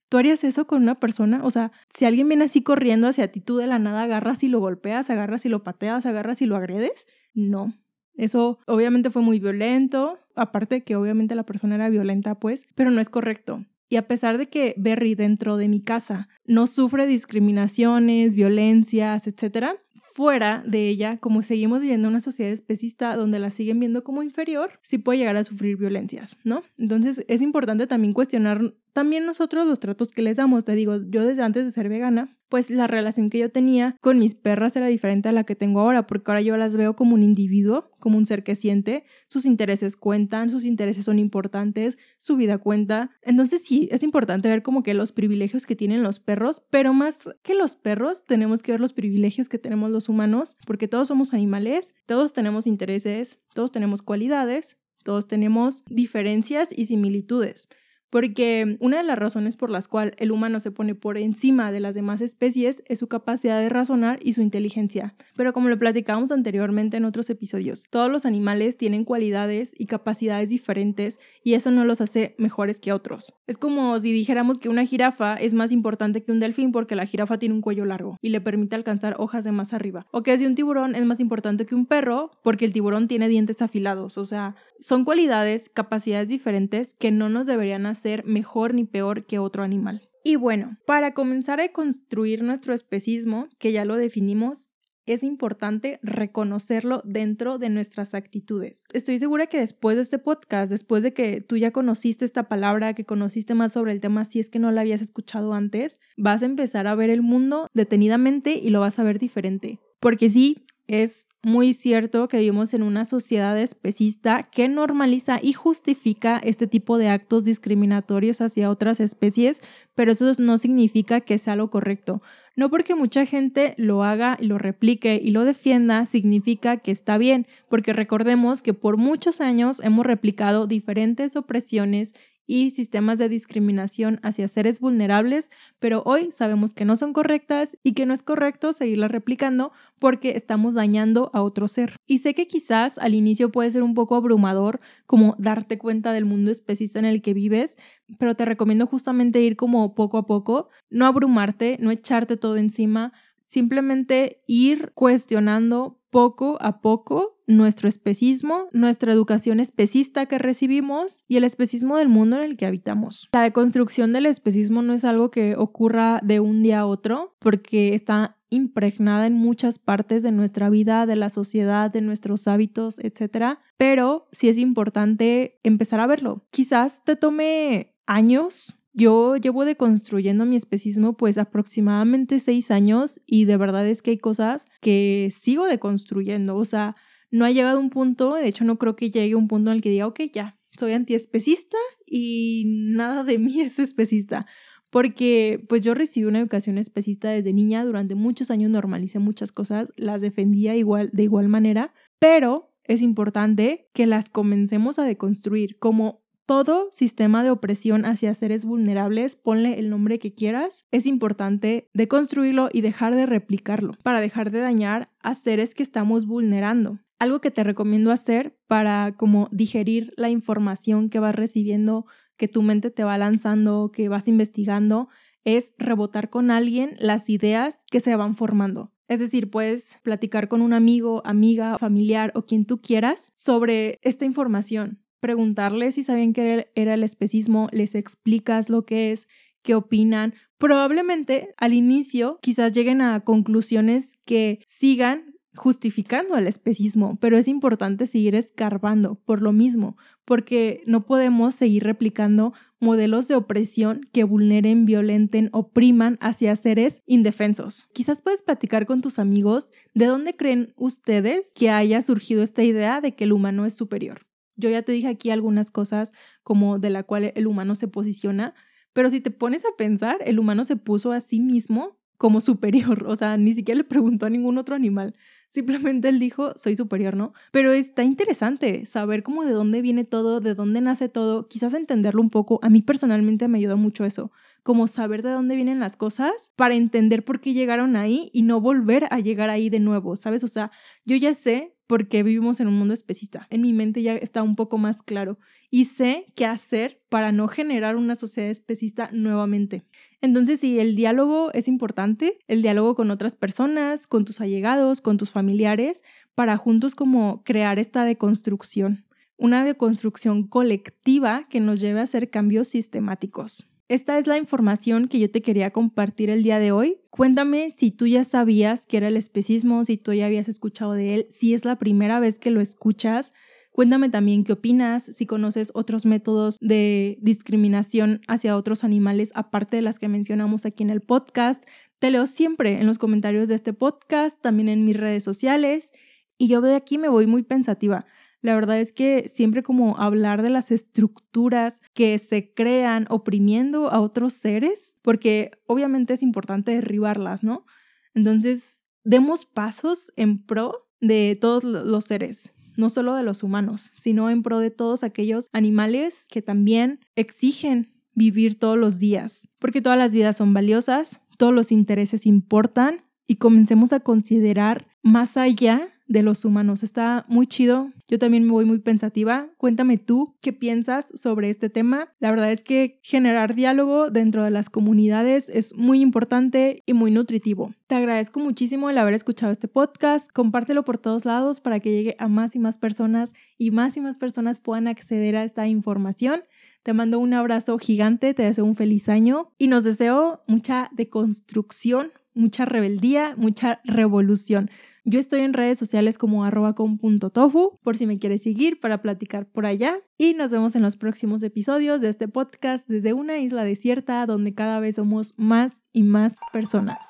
¿Tú 0.08 0.16
harías 0.16 0.42
eso 0.44 0.66
con 0.66 0.82
una 0.82 0.98
persona? 0.98 1.40
O 1.44 1.50
sea, 1.50 1.72
si 1.90 2.04
alguien 2.04 2.28
viene 2.28 2.44
así 2.44 2.62
corriendo 2.62 3.08
hacia 3.08 3.30
ti, 3.30 3.40
tú 3.40 3.56
de 3.58 3.66
la 3.66 3.78
nada 3.78 4.02
agarras 4.02 4.42
y 4.42 4.48
lo 4.48 4.60
golpeas, 4.60 5.10
agarras 5.10 5.44
y 5.44 5.48
lo 5.48 5.62
pateas, 5.62 6.06
agarras 6.06 6.40
y 6.40 6.46
lo 6.46 6.56
agredes. 6.56 7.06
No. 7.34 7.74
Eso 8.14 8.58
obviamente 8.66 9.10
fue 9.10 9.22
muy 9.22 9.38
violento, 9.38 10.18
aparte 10.34 10.82
que 10.82 10.96
obviamente 10.96 11.34
la 11.34 11.44
persona 11.44 11.76
era 11.76 11.88
violenta, 11.88 12.34
pues, 12.34 12.66
pero 12.74 12.90
no 12.90 13.00
es 13.00 13.10
correcto. 13.10 13.64
Y 13.90 13.96
a 13.96 14.06
pesar 14.06 14.38
de 14.38 14.48
que 14.48 14.74
Berry 14.76 15.14
dentro 15.14 15.56
de 15.56 15.68
mi 15.68 15.80
casa 15.80 16.28
no 16.44 16.66
sufre 16.66 17.06
discriminaciones, 17.06 18.34
violencias, 18.34 19.26
etcétera, 19.26 19.76
fuera 20.18 20.64
de 20.66 20.88
ella, 20.88 21.18
como 21.18 21.44
seguimos 21.44 21.80
viviendo 21.80 22.08
una 22.08 22.20
sociedad 22.20 22.50
especista 22.50 23.14
donde 23.14 23.38
la 23.38 23.50
siguen 23.50 23.78
viendo 23.78 24.02
como 24.02 24.24
inferior, 24.24 24.72
sí 24.82 24.98
puede 24.98 25.20
llegar 25.20 25.36
a 25.36 25.44
sufrir 25.44 25.76
violencias, 25.76 26.36
¿no? 26.42 26.64
Entonces 26.76 27.24
es 27.28 27.40
importante 27.40 27.86
también 27.86 28.14
cuestionar 28.14 28.74
también 28.92 29.26
nosotros 29.26 29.64
los 29.68 29.78
tratos 29.78 30.08
que 30.08 30.22
les 30.22 30.38
damos. 30.38 30.64
Te 30.64 30.72
digo, 30.72 30.96
yo 31.08 31.24
desde 31.24 31.42
antes 31.42 31.64
de 31.64 31.70
ser 31.70 31.88
vegana, 31.88 32.36
pues 32.48 32.70
la 32.70 32.86
relación 32.86 33.30
que 33.30 33.38
yo 33.38 33.50
tenía 33.50 33.96
con 34.00 34.18
mis 34.18 34.34
perras 34.34 34.76
era 34.76 34.86
diferente 34.86 35.28
a 35.28 35.32
la 35.32 35.44
que 35.44 35.54
tengo 35.54 35.80
ahora, 35.80 36.06
porque 36.06 36.30
ahora 36.30 36.42
yo 36.42 36.56
las 36.56 36.76
veo 36.76 36.96
como 36.96 37.14
un 37.14 37.22
individuo, 37.22 37.90
como 37.98 38.18
un 38.18 38.26
ser 38.26 38.44
que 38.44 38.56
siente, 38.56 39.04
sus 39.28 39.44
intereses 39.44 39.96
cuentan, 39.96 40.50
sus 40.50 40.64
intereses 40.64 41.04
son 41.04 41.18
importantes, 41.18 41.98
su 42.18 42.36
vida 42.36 42.58
cuenta. 42.58 43.10
Entonces 43.22 43.62
sí, 43.64 43.88
es 43.90 44.02
importante 44.02 44.48
ver 44.48 44.62
como 44.62 44.82
que 44.82 44.94
los 44.94 45.12
privilegios 45.12 45.66
que 45.66 45.76
tienen 45.76 46.02
los 46.02 46.20
perros, 46.20 46.62
pero 46.70 46.92
más 46.92 47.28
que 47.42 47.54
los 47.54 47.76
perros, 47.76 48.24
tenemos 48.24 48.62
que 48.62 48.72
ver 48.72 48.80
los 48.80 48.92
privilegios 48.92 49.48
que 49.48 49.58
tenemos 49.58 49.90
los 49.90 50.08
humanos, 50.08 50.56
porque 50.66 50.88
todos 50.88 51.08
somos 51.08 51.32
animales, 51.32 51.94
todos 52.06 52.32
tenemos 52.32 52.66
intereses, 52.66 53.38
todos 53.54 53.72
tenemos 53.72 54.02
cualidades, 54.02 54.78
todos 55.04 55.28
tenemos 55.28 55.84
diferencias 55.88 56.70
y 56.76 56.86
similitudes 56.86 57.68
porque 58.10 58.76
una 58.80 58.98
de 58.98 59.02
las 59.02 59.18
razones 59.18 59.56
por 59.56 59.70
las 59.70 59.88
cuales 59.88 60.14
el 60.18 60.32
humano 60.32 60.60
se 60.60 60.70
pone 60.70 60.94
por 60.94 61.18
encima 61.18 61.72
de 61.72 61.80
las 61.80 61.94
demás 61.94 62.20
especies 62.20 62.82
es 62.86 62.98
su 62.98 63.08
capacidad 63.08 63.60
de 63.60 63.68
razonar 63.68 64.18
y 64.22 64.32
su 64.32 64.42
inteligencia. 64.42 65.14
Pero 65.36 65.52
como 65.52 65.68
lo 65.68 65.78
platicábamos 65.78 66.32
anteriormente 66.32 66.96
en 66.96 67.04
otros 67.04 67.30
episodios, 67.30 67.84
todos 67.90 68.10
los 68.10 68.26
animales 68.26 68.76
tienen 68.76 69.04
cualidades 69.04 69.74
y 69.78 69.86
capacidades 69.86 70.50
diferentes 70.50 71.18
y 71.42 71.54
eso 71.54 71.70
no 71.70 71.84
los 71.84 72.00
hace 72.00 72.34
mejores 72.38 72.80
que 72.80 72.92
otros. 72.92 73.34
Es 73.46 73.58
como 73.58 73.98
si 73.98 74.12
dijéramos 74.12 74.58
que 74.58 74.68
una 74.68 74.84
jirafa 74.84 75.34
es 75.34 75.54
más 75.54 75.72
importante 75.72 76.22
que 76.22 76.32
un 76.32 76.40
delfín 76.40 76.72
porque 76.72 76.96
la 76.96 77.06
jirafa 77.06 77.38
tiene 77.38 77.54
un 77.54 77.60
cuello 77.60 77.84
largo 77.84 78.16
y 78.20 78.30
le 78.30 78.40
permite 78.40 78.76
alcanzar 78.76 79.16
hojas 79.18 79.44
de 79.44 79.52
más 79.52 79.72
arriba. 79.72 80.06
O 80.10 80.22
que 80.22 80.36
si 80.38 80.46
un 80.46 80.54
tiburón 80.54 80.94
es 80.94 81.04
más 81.04 81.20
importante 81.20 81.66
que 81.66 81.74
un 81.74 81.86
perro 81.86 82.30
porque 82.42 82.64
el 82.64 82.72
tiburón 82.72 83.08
tiene 83.08 83.28
dientes 83.28 83.62
afilados. 83.62 84.18
O 84.18 84.26
sea, 84.26 84.56
son 84.80 85.04
cualidades, 85.04 85.68
capacidades 85.68 86.28
diferentes 86.28 86.94
que 86.94 87.10
no 87.10 87.28
nos 87.28 87.46
deberían 87.46 87.86
hacer 87.86 88.24
mejor 88.24 88.74
ni 88.74 88.84
peor 88.84 89.26
que 89.26 89.38
otro 89.38 89.62
animal. 89.62 90.08
Y 90.24 90.36
bueno, 90.36 90.76
para 90.86 91.14
comenzar 91.14 91.60
a 91.60 91.72
construir 91.72 92.42
nuestro 92.42 92.74
especismo, 92.74 93.48
que 93.58 93.72
ya 93.72 93.84
lo 93.84 93.96
definimos, 93.96 94.72
es 95.06 95.22
importante 95.22 95.98
reconocerlo 96.02 97.00
dentro 97.04 97.58
de 97.58 97.70
nuestras 97.70 98.12
actitudes. 98.12 98.82
Estoy 98.92 99.18
segura 99.18 99.46
que 99.46 99.58
después 99.58 99.96
de 99.96 100.02
este 100.02 100.18
podcast, 100.18 100.70
después 100.70 101.02
de 101.02 101.14
que 101.14 101.40
tú 101.40 101.56
ya 101.56 101.70
conociste 101.70 102.26
esta 102.26 102.48
palabra, 102.48 102.92
que 102.92 103.06
conociste 103.06 103.54
más 103.54 103.72
sobre 103.72 103.92
el 103.92 104.02
tema, 104.02 104.26
si 104.26 104.38
es 104.38 104.50
que 104.50 104.58
no 104.58 104.70
la 104.70 104.82
habías 104.82 105.00
escuchado 105.00 105.54
antes, 105.54 106.00
vas 106.18 106.42
a 106.42 106.46
empezar 106.46 106.86
a 106.86 106.94
ver 106.94 107.08
el 107.08 107.22
mundo 107.22 107.68
detenidamente 107.72 108.52
y 108.52 108.68
lo 108.68 108.80
vas 108.80 108.98
a 108.98 109.02
ver 109.02 109.18
diferente. 109.18 109.78
Porque 109.98 110.28
sí, 110.28 110.66
es 110.88 111.28
muy 111.42 111.74
cierto 111.74 112.28
que 112.28 112.38
vivimos 112.38 112.72
en 112.72 112.82
una 112.82 113.04
sociedad 113.04 113.58
especista 113.58 114.44
que 114.50 114.68
normaliza 114.68 115.38
y 115.40 115.52
justifica 115.52 116.40
este 116.42 116.66
tipo 116.66 116.96
de 116.96 117.08
actos 117.08 117.44
discriminatorios 117.44 118.40
hacia 118.40 118.70
otras 118.70 118.98
especies, 118.98 119.60
pero 119.94 120.12
eso 120.12 120.32
no 120.38 120.56
significa 120.56 121.20
que 121.20 121.38
sea 121.38 121.56
lo 121.56 121.70
correcto. 121.70 122.22
No 122.56 122.70
porque 122.70 122.94
mucha 122.94 123.26
gente 123.26 123.74
lo 123.76 124.02
haga, 124.02 124.38
lo 124.40 124.56
replique 124.56 125.20
y 125.22 125.30
lo 125.30 125.44
defienda, 125.44 126.06
significa 126.06 126.78
que 126.78 126.90
está 126.90 127.18
bien, 127.18 127.46
porque 127.68 127.92
recordemos 127.92 128.62
que 128.62 128.74
por 128.74 128.96
muchos 128.96 129.40
años 129.42 129.80
hemos 129.84 130.06
replicado 130.06 130.66
diferentes 130.66 131.36
opresiones 131.36 132.14
y 132.48 132.70
sistemas 132.70 133.18
de 133.18 133.28
discriminación 133.28 134.18
hacia 134.22 134.48
seres 134.48 134.80
vulnerables, 134.80 135.50
pero 135.78 136.02
hoy 136.06 136.32
sabemos 136.32 136.74
que 136.74 136.86
no 136.86 136.96
son 136.96 137.12
correctas 137.12 137.76
y 137.84 137.92
que 137.92 138.06
no 138.06 138.14
es 138.14 138.22
correcto 138.22 138.72
seguirlas 138.72 139.12
replicando 139.12 139.70
porque 140.00 140.30
estamos 140.30 140.74
dañando 140.74 141.30
a 141.34 141.42
otro 141.42 141.68
ser. 141.68 141.94
Y 142.06 142.18
sé 142.18 142.34
que 142.34 142.46
quizás 142.48 142.98
al 142.98 143.14
inicio 143.14 143.52
puede 143.52 143.70
ser 143.70 143.82
un 143.82 143.94
poco 143.94 144.16
abrumador 144.16 144.80
como 145.06 145.36
darte 145.38 145.78
cuenta 145.78 146.12
del 146.12 146.24
mundo 146.24 146.50
especista 146.50 146.98
en 146.98 147.04
el 147.04 147.20
que 147.20 147.34
vives, 147.34 147.78
pero 148.18 148.34
te 148.34 148.46
recomiendo 148.46 148.86
justamente 148.86 149.42
ir 149.42 149.56
como 149.56 149.94
poco 149.94 150.16
a 150.16 150.26
poco, 150.26 150.70
no 150.88 151.04
abrumarte, 151.06 151.76
no 151.80 151.90
echarte 151.90 152.38
todo 152.38 152.56
encima, 152.56 153.12
simplemente 153.46 154.38
ir 154.46 154.92
cuestionando 154.94 155.97
poco 156.10 156.58
a 156.60 156.80
poco 156.80 157.38
nuestro 157.46 157.88
especismo, 157.88 158.68
nuestra 158.72 159.12
educación 159.12 159.58
especista 159.60 160.26
que 160.26 160.38
recibimos 160.38 161.24
y 161.28 161.36
el 161.36 161.44
especismo 161.44 161.96
del 161.96 162.08
mundo 162.08 162.36
en 162.36 162.42
el 162.42 162.56
que 162.56 162.66
habitamos. 162.66 163.28
La 163.32 163.42
deconstrucción 163.42 164.12
del 164.12 164.26
especismo 164.26 164.82
no 164.82 164.92
es 164.92 165.04
algo 165.04 165.30
que 165.30 165.56
ocurra 165.56 166.20
de 166.22 166.40
un 166.40 166.62
día 166.62 166.80
a 166.80 166.86
otro 166.86 167.34
porque 167.38 167.94
está 167.94 168.36
impregnada 168.50 169.26
en 169.26 169.34
muchas 169.34 169.78
partes 169.78 170.22
de 170.22 170.32
nuestra 170.32 170.70
vida, 170.70 171.06
de 171.06 171.16
la 171.16 171.30
sociedad, 171.30 171.90
de 171.90 172.00
nuestros 172.00 172.48
hábitos, 172.48 172.98
etc. 172.98 173.58
Pero 173.76 174.28
sí 174.32 174.48
es 174.48 174.58
importante 174.58 175.58
empezar 175.62 176.00
a 176.00 176.06
verlo. 176.06 176.46
Quizás 176.50 177.04
te 177.04 177.16
tome 177.16 177.94
años 178.06 178.74
yo 178.92 179.36
llevo 179.36 179.64
deconstruyendo 179.64 180.44
mi 180.46 180.56
especismo 180.56 181.16
pues 181.16 181.38
aproximadamente 181.38 182.38
seis 182.38 182.70
años 182.70 183.20
y 183.26 183.44
de 183.44 183.56
verdad 183.56 183.86
es 183.86 184.02
que 184.02 184.10
hay 184.10 184.18
cosas 184.18 184.66
que 184.80 185.32
sigo 185.34 185.66
deconstruyendo. 185.66 186.56
O 186.56 186.64
sea, 186.64 186.96
no 187.30 187.44
ha 187.44 187.50
llegado 187.50 187.78
un 187.78 187.90
punto, 187.90 188.34
de 188.34 188.48
hecho 188.48 188.64
no 188.64 188.78
creo 188.78 188.96
que 188.96 189.10
llegue 189.10 189.34
un 189.34 189.48
punto 189.48 189.70
en 189.70 189.76
el 189.76 189.82
que 189.82 189.90
diga, 189.90 190.06
ok, 190.06 190.20
ya, 190.32 190.58
soy 190.78 190.92
antiespecista 190.92 191.76
y 192.06 192.64
nada 192.66 193.24
de 193.24 193.38
mí 193.38 193.60
es 193.60 193.78
especista. 193.78 194.46
Porque 194.90 195.62
pues 195.68 195.82
yo 195.82 195.92
recibí 195.92 196.26
una 196.26 196.38
educación 196.38 196.78
especista 196.78 197.28
desde 197.28 197.52
niña, 197.52 197.84
durante 197.84 198.14
muchos 198.14 198.50
años 198.50 198.70
normalicé 198.70 199.18
muchas 199.18 199.52
cosas, 199.52 199.92
las 199.96 200.22
defendía 200.22 200.76
igual, 200.76 201.10
de 201.12 201.24
igual 201.24 201.48
manera, 201.48 201.92
pero 202.18 202.72
es 202.84 203.02
importante 203.02 203.90
que 203.92 204.06
las 204.06 204.30
comencemos 204.30 204.98
a 204.98 205.04
deconstruir 205.04 205.78
como 205.78 206.22
todo 206.48 206.88
sistema 206.92 207.44
de 207.44 207.50
opresión 207.50 208.06
hacia 208.06 208.32
seres 208.32 208.64
vulnerables, 208.64 209.36
ponle 209.36 209.78
el 209.78 209.90
nombre 209.90 210.18
que 210.18 210.32
quieras, 210.32 210.86
es 210.90 211.04
importante 211.04 211.90
deconstruirlo 211.92 212.70
y 212.72 212.80
dejar 212.80 213.14
de 213.14 213.26
replicarlo 213.26 213.92
para 214.02 214.22
dejar 214.22 214.50
de 214.50 214.60
dañar 214.60 215.10
a 215.20 215.34
seres 215.34 215.74
que 215.74 215.82
estamos 215.82 216.24
vulnerando. 216.24 217.00
Algo 217.18 217.42
que 217.42 217.50
te 217.50 217.64
recomiendo 217.64 218.10
hacer 218.12 218.56
para 218.66 219.14
como 219.14 219.50
digerir 219.52 220.14
la 220.16 220.30
información 220.30 221.10
que 221.10 221.18
vas 221.18 221.34
recibiendo, 221.34 222.06
que 222.38 222.48
tu 222.48 222.62
mente 222.62 222.90
te 222.90 223.04
va 223.04 223.18
lanzando, 223.18 223.92
que 223.92 224.08
vas 224.08 224.26
investigando, 224.26 225.10
es 225.44 225.74
rebotar 225.76 226.30
con 226.30 226.50
alguien 226.50 226.96
las 226.98 227.28
ideas 227.28 227.84
que 227.90 228.00
se 228.00 228.16
van 228.16 228.36
formando. 228.36 228.90
Es 229.06 229.20
decir, 229.20 229.50
puedes 229.50 229.98
platicar 230.02 230.48
con 230.48 230.62
un 230.62 230.72
amigo, 230.72 231.20
amiga, 231.26 231.76
familiar 231.76 232.32
o 232.34 232.46
quien 232.46 232.64
tú 232.64 232.80
quieras 232.80 233.32
sobre 233.34 233.98
esta 234.00 234.24
información 234.24 235.02
preguntarles 235.20 235.94
si 235.94 236.02
sabían 236.02 236.32
que 236.32 236.68
era 236.74 236.94
el 236.94 237.02
especismo, 237.02 237.68
les 237.72 237.94
explicas 237.94 238.68
lo 238.68 238.84
que 238.84 239.12
es, 239.12 239.28
qué 239.62 239.74
opinan. 239.74 240.34
Probablemente 240.58 241.54
al 241.56 241.74
inicio 241.74 242.38
quizás 242.42 242.72
lleguen 242.72 243.00
a 243.00 243.20
conclusiones 243.20 244.18
que 244.24 244.60
sigan 244.66 245.34
justificando 245.58 246.36
el 246.36 246.46
especismo, 246.46 247.18
pero 247.20 247.36
es 247.36 247.48
importante 247.48 248.06
seguir 248.06 248.34
escarbando 248.34 249.16
por 249.16 249.42
lo 249.42 249.52
mismo, 249.52 249.96
porque 250.24 250.82
no 250.86 251.04
podemos 251.04 251.54
seguir 251.54 251.84
replicando 251.84 252.54
modelos 252.80 253.28
de 253.28 253.34
opresión 253.34 254.08
que 254.12 254.24
vulneren, 254.24 254.86
violenten, 254.86 255.50
opriman 255.52 256.16
hacia 256.20 256.54
seres 256.56 257.02
indefensos. 257.06 257.88
Quizás 257.92 258.22
puedes 258.22 258.42
platicar 258.42 258.86
con 258.86 259.02
tus 259.02 259.18
amigos 259.18 259.68
de 259.94 260.06
dónde 260.06 260.36
creen 260.36 260.72
ustedes 260.76 261.50
que 261.54 261.70
haya 261.70 262.00
surgido 262.02 262.42
esta 262.42 262.62
idea 262.62 263.00
de 263.00 263.14
que 263.14 263.24
el 263.24 263.32
humano 263.32 263.66
es 263.66 263.74
superior. 263.74 264.27
Yo 264.58 264.68
ya 264.70 264.82
te 264.82 264.92
dije 264.92 265.08
aquí 265.08 265.30
algunas 265.30 265.70
cosas 265.70 266.12
como 266.42 266.78
de 266.78 266.90
la 266.90 267.04
cual 267.04 267.32
el 267.34 267.46
humano 267.46 267.74
se 267.74 267.88
posiciona, 267.88 268.54
pero 268.92 269.08
si 269.10 269.20
te 269.20 269.30
pones 269.30 269.64
a 269.64 269.76
pensar, 269.78 270.18
el 270.26 270.38
humano 270.38 270.64
se 270.64 270.76
puso 270.76 271.12
a 271.12 271.20
sí 271.20 271.40
mismo 271.40 271.98
como 272.18 272.40
superior, 272.42 273.04
o 273.08 273.16
sea, 273.16 273.36
ni 273.38 273.52
siquiera 273.52 273.78
le 273.78 273.84
preguntó 273.84 274.26
a 274.26 274.30
ningún 274.30 274.58
otro 274.58 274.74
animal, 274.74 275.14
simplemente 275.48 276.08
él 276.08 276.18
dijo, 276.18 276.52
soy 276.56 276.76
superior, 276.76 277.16
¿no? 277.16 277.32
Pero 277.52 277.72
está 277.72 278.02
interesante 278.02 278.86
saber 278.86 279.22
cómo 279.22 279.44
de 279.44 279.52
dónde 279.52 279.82
viene 279.82 280.04
todo, 280.04 280.40
de 280.40 280.54
dónde 280.54 280.80
nace 280.80 281.08
todo, 281.08 281.48
quizás 281.48 281.74
entenderlo 281.74 282.20
un 282.20 282.30
poco, 282.30 282.58
a 282.62 282.70
mí 282.70 282.82
personalmente 282.82 283.48
me 283.48 283.58
ayuda 283.58 283.76
mucho 283.76 284.04
eso, 284.04 284.30
como 284.62 284.86
saber 284.86 285.22
de 285.22 285.30
dónde 285.30 285.54
vienen 285.54 285.80
las 285.80 285.96
cosas 285.96 286.52
para 286.56 286.74
entender 286.74 287.24
por 287.24 287.40
qué 287.40 287.52
llegaron 287.52 287.96
ahí 287.96 288.30
y 288.32 288.42
no 288.42 288.60
volver 288.60 289.06
a 289.10 289.20
llegar 289.20 289.50
ahí 289.50 289.70
de 289.70 289.80
nuevo, 289.80 290.16
¿sabes? 290.16 290.44
O 290.44 290.48
sea, 290.48 290.70
yo 291.04 291.16
ya 291.16 291.34
sé 291.34 291.74
porque 291.88 292.22
vivimos 292.22 292.60
en 292.60 292.68
un 292.68 292.78
mundo 292.78 292.92
especista. 292.92 293.46
En 293.50 293.62
mi 293.62 293.72
mente 293.72 294.02
ya 294.02 294.14
está 294.14 294.42
un 294.42 294.56
poco 294.56 294.76
más 294.76 295.02
claro 295.02 295.38
y 295.70 295.86
sé 295.86 296.26
qué 296.36 296.44
hacer 296.44 297.00
para 297.08 297.32
no 297.32 297.48
generar 297.48 297.96
una 297.96 298.14
sociedad 298.14 298.50
especista 298.50 299.08
nuevamente. 299.10 299.84
Entonces, 300.20 300.60
sí, 300.60 300.80
el 300.80 300.96
diálogo 300.96 301.52
es 301.52 301.68
importante, 301.68 302.38
el 302.48 302.62
diálogo 302.62 302.96
con 302.96 303.10
otras 303.10 303.36
personas, 303.36 304.06
con 304.06 304.24
tus 304.24 304.40
allegados, 304.40 305.00
con 305.00 305.16
tus 305.16 305.30
familiares, 305.30 306.02
para 306.34 306.56
juntos 306.56 306.94
como 306.94 307.42
crear 307.44 307.78
esta 307.78 308.04
deconstrucción, 308.04 309.04
una 309.36 309.64
deconstrucción 309.64 310.42
colectiva 310.48 311.46
que 311.48 311.60
nos 311.60 311.78
lleve 311.78 312.00
a 312.00 312.04
hacer 312.04 312.30
cambios 312.30 312.68
sistemáticos. 312.68 313.68
Esta 313.88 314.18
es 314.18 314.26
la 314.26 314.36
información 314.36 315.08
que 315.08 315.18
yo 315.18 315.30
te 315.30 315.40
quería 315.40 315.70
compartir 315.70 316.28
el 316.28 316.42
día 316.42 316.58
de 316.58 316.72
hoy. 316.72 317.00
Cuéntame 317.08 317.70
si 317.70 317.90
tú 317.90 318.06
ya 318.06 318.22
sabías 318.22 318.86
que 318.86 318.98
era 318.98 319.08
el 319.08 319.16
especismo, 319.16 319.82
si 319.86 319.96
tú 319.96 320.12
ya 320.12 320.26
habías 320.26 320.48
escuchado 320.48 320.92
de 320.92 321.14
él, 321.14 321.26
si 321.30 321.54
es 321.54 321.64
la 321.64 321.76
primera 321.76 322.20
vez 322.20 322.38
que 322.38 322.50
lo 322.50 322.60
escuchas. 322.60 323.32
Cuéntame 323.78 324.08
también 324.08 324.42
qué 324.42 324.54
opinas, 324.54 325.04
si 325.04 325.24
conoces 325.24 325.70
otros 325.72 326.04
métodos 326.04 326.56
de 326.60 327.16
discriminación 327.20 328.22
hacia 328.26 328.56
otros 328.56 328.82
animales 328.82 329.30
aparte 329.36 329.76
de 329.76 329.82
las 329.82 330.00
que 330.00 330.08
mencionamos 330.08 330.66
aquí 330.66 330.82
en 330.82 330.90
el 330.90 331.00
podcast. 331.00 331.64
Te 332.00 332.10
leo 332.10 332.26
siempre 332.26 332.80
en 332.80 332.88
los 332.88 332.98
comentarios 332.98 333.48
de 333.48 333.54
este 333.54 333.72
podcast, 333.72 334.42
también 334.42 334.68
en 334.68 334.84
mis 334.84 334.96
redes 334.96 335.22
sociales. 335.22 335.92
Y 336.38 336.48
yo 336.48 336.60
de 336.60 336.74
aquí 336.74 336.98
me 336.98 337.08
voy 337.08 337.28
muy 337.28 337.44
pensativa. 337.44 338.04
La 338.40 338.56
verdad 338.56 338.80
es 338.80 338.92
que 338.92 339.28
siempre 339.28 339.62
como 339.62 339.96
hablar 339.96 340.42
de 340.42 340.50
las 340.50 340.72
estructuras 340.72 341.80
que 341.94 342.18
se 342.18 342.52
crean 342.52 343.06
oprimiendo 343.10 343.92
a 343.92 344.00
otros 344.00 344.32
seres, 344.32 344.98
porque 345.02 345.52
obviamente 345.68 346.14
es 346.14 346.24
importante 346.24 346.72
derribarlas, 346.72 347.44
¿no? 347.44 347.64
Entonces, 348.12 348.84
demos 349.04 349.46
pasos 349.46 350.12
en 350.16 350.44
pro 350.44 350.88
de 351.00 351.38
todos 351.40 351.62
los 351.62 352.06
seres, 352.06 352.52
no 352.78 352.88
solo 352.88 353.16
de 353.16 353.24
los 353.24 353.42
humanos, 353.42 353.90
sino 353.94 354.30
en 354.30 354.42
pro 354.42 354.60
de 354.60 354.70
todos 354.70 355.02
aquellos 355.02 355.50
animales 355.52 356.26
que 356.30 356.40
también 356.40 357.00
exigen 357.16 357.92
vivir 358.14 358.58
todos 358.58 358.78
los 358.78 358.98
días, 358.98 359.48
porque 359.58 359.82
todas 359.82 359.98
las 359.98 360.12
vidas 360.12 360.36
son 360.36 360.54
valiosas, 360.54 361.20
todos 361.36 361.52
los 361.52 361.72
intereses 361.72 362.24
importan 362.24 363.04
y 363.26 363.36
comencemos 363.36 363.92
a 363.92 364.00
considerar 364.00 364.86
más 365.02 365.36
allá 365.36 365.88
de 366.08 366.22
los 366.22 366.44
humanos. 366.44 366.82
Está 366.82 367.24
muy 367.28 367.46
chido. 367.46 367.92
Yo 368.08 368.18
también 368.18 368.44
me 368.44 368.52
voy 368.52 368.64
muy 368.64 368.78
pensativa. 368.78 369.48
Cuéntame 369.58 369.98
tú 369.98 370.34
qué 370.40 370.52
piensas 370.52 371.12
sobre 371.14 371.50
este 371.50 371.68
tema. 371.68 372.08
La 372.18 372.30
verdad 372.30 372.50
es 372.50 372.64
que 372.64 372.98
generar 373.02 373.54
diálogo 373.54 374.10
dentro 374.10 374.42
de 374.42 374.50
las 374.50 374.70
comunidades 374.70 375.50
es 375.50 375.74
muy 375.76 376.00
importante 376.00 376.82
y 376.86 376.94
muy 376.94 377.10
nutritivo. 377.10 377.74
Te 377.86 377.94
agradezco 377.94 378.40
muchísimo 378.40 378.88
el 378.88 378.98
haber 378.98 379.14
escuchado 379.14 379.52
este 379.52 379.68
podcast. 379.68 380.30
Compártelo 380.32 380.84
por 380.84 380.98
todos 380.98 381.26
lados 381.26 381.60
para 381.60 381.80
que 381.80 381.92
llegue 381.92 382.16
a 382.18 382.28
más 382.28 382.56
y 382.56 382.58
más 382.58 382.78
personas 382.78 383.32
y 383.58 383.70
más 383.70 383.96
y 383.96 384.00
más 384.00 384.16
personas 384.16 384.58
puedan 384.58 384.88
acceder 384.88 385.36
a 385.36 385.44
esta 385.44 385.68
información. 385.68 386.42
Te 386.82 386.94
mando 386.94 387.18
un 387.18 387.34
abrazo 387.34 387.76
gigante, 387.76 388.32
te 388.32 388.44
deseo 388.44 388.64
un 388.64 388.76
feliz 388.76 389.10
año 389.10 389.52
y 389.58 389.66
nos 389.66 389.84
deseo 389.84 390.42
mucha 390.46 390.88
deconstrucción, 390.92 392.12
mucha 392.32 392.64
rebeldía, 392.64 393.34
mucha 393.36 393.80
revolución. 393.84 394.70
Yo 395.04 395.20
estoy 395.20 395.40
en 395.40 395.52
redes 395.52 395.78
sociales 395.78 396.18
como 396.18 396.44
arroba 396.44 396.74
por 396.74 397.96
si 397.96 398.06
me 398.06 398.18
quieres 398.18 398.42
seguir 398.42 398.80
para 398.80 399.00
platicar 399.00 399.46
por 399.46 399.66
allá. 399.66 399.96
Y 400.16 400.34
nos 400.34 400.50
vemos 400.50 400.76
en 400.76 400.82
los 400.82 400.96
próximos 400.96 401.42
episodios 401.42 402.00
de 402.00 402.08
este 402.08 402.28
podcast 402.28 402.88
desde 402.88 403.12
una 403.12 403.38
isla 403.38 403.64
desierta 403.64 404.26
donde 404.26 404.54
cada 404.54 404.80
vez 404.80 404.96
somos 404.96 405.34
más 405.36 405.82
y 405.92 406.02
más 406.02 406.36
personas. 406.52 407.06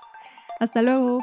Hasta 0.60 0.82
luego. 0.82 1.20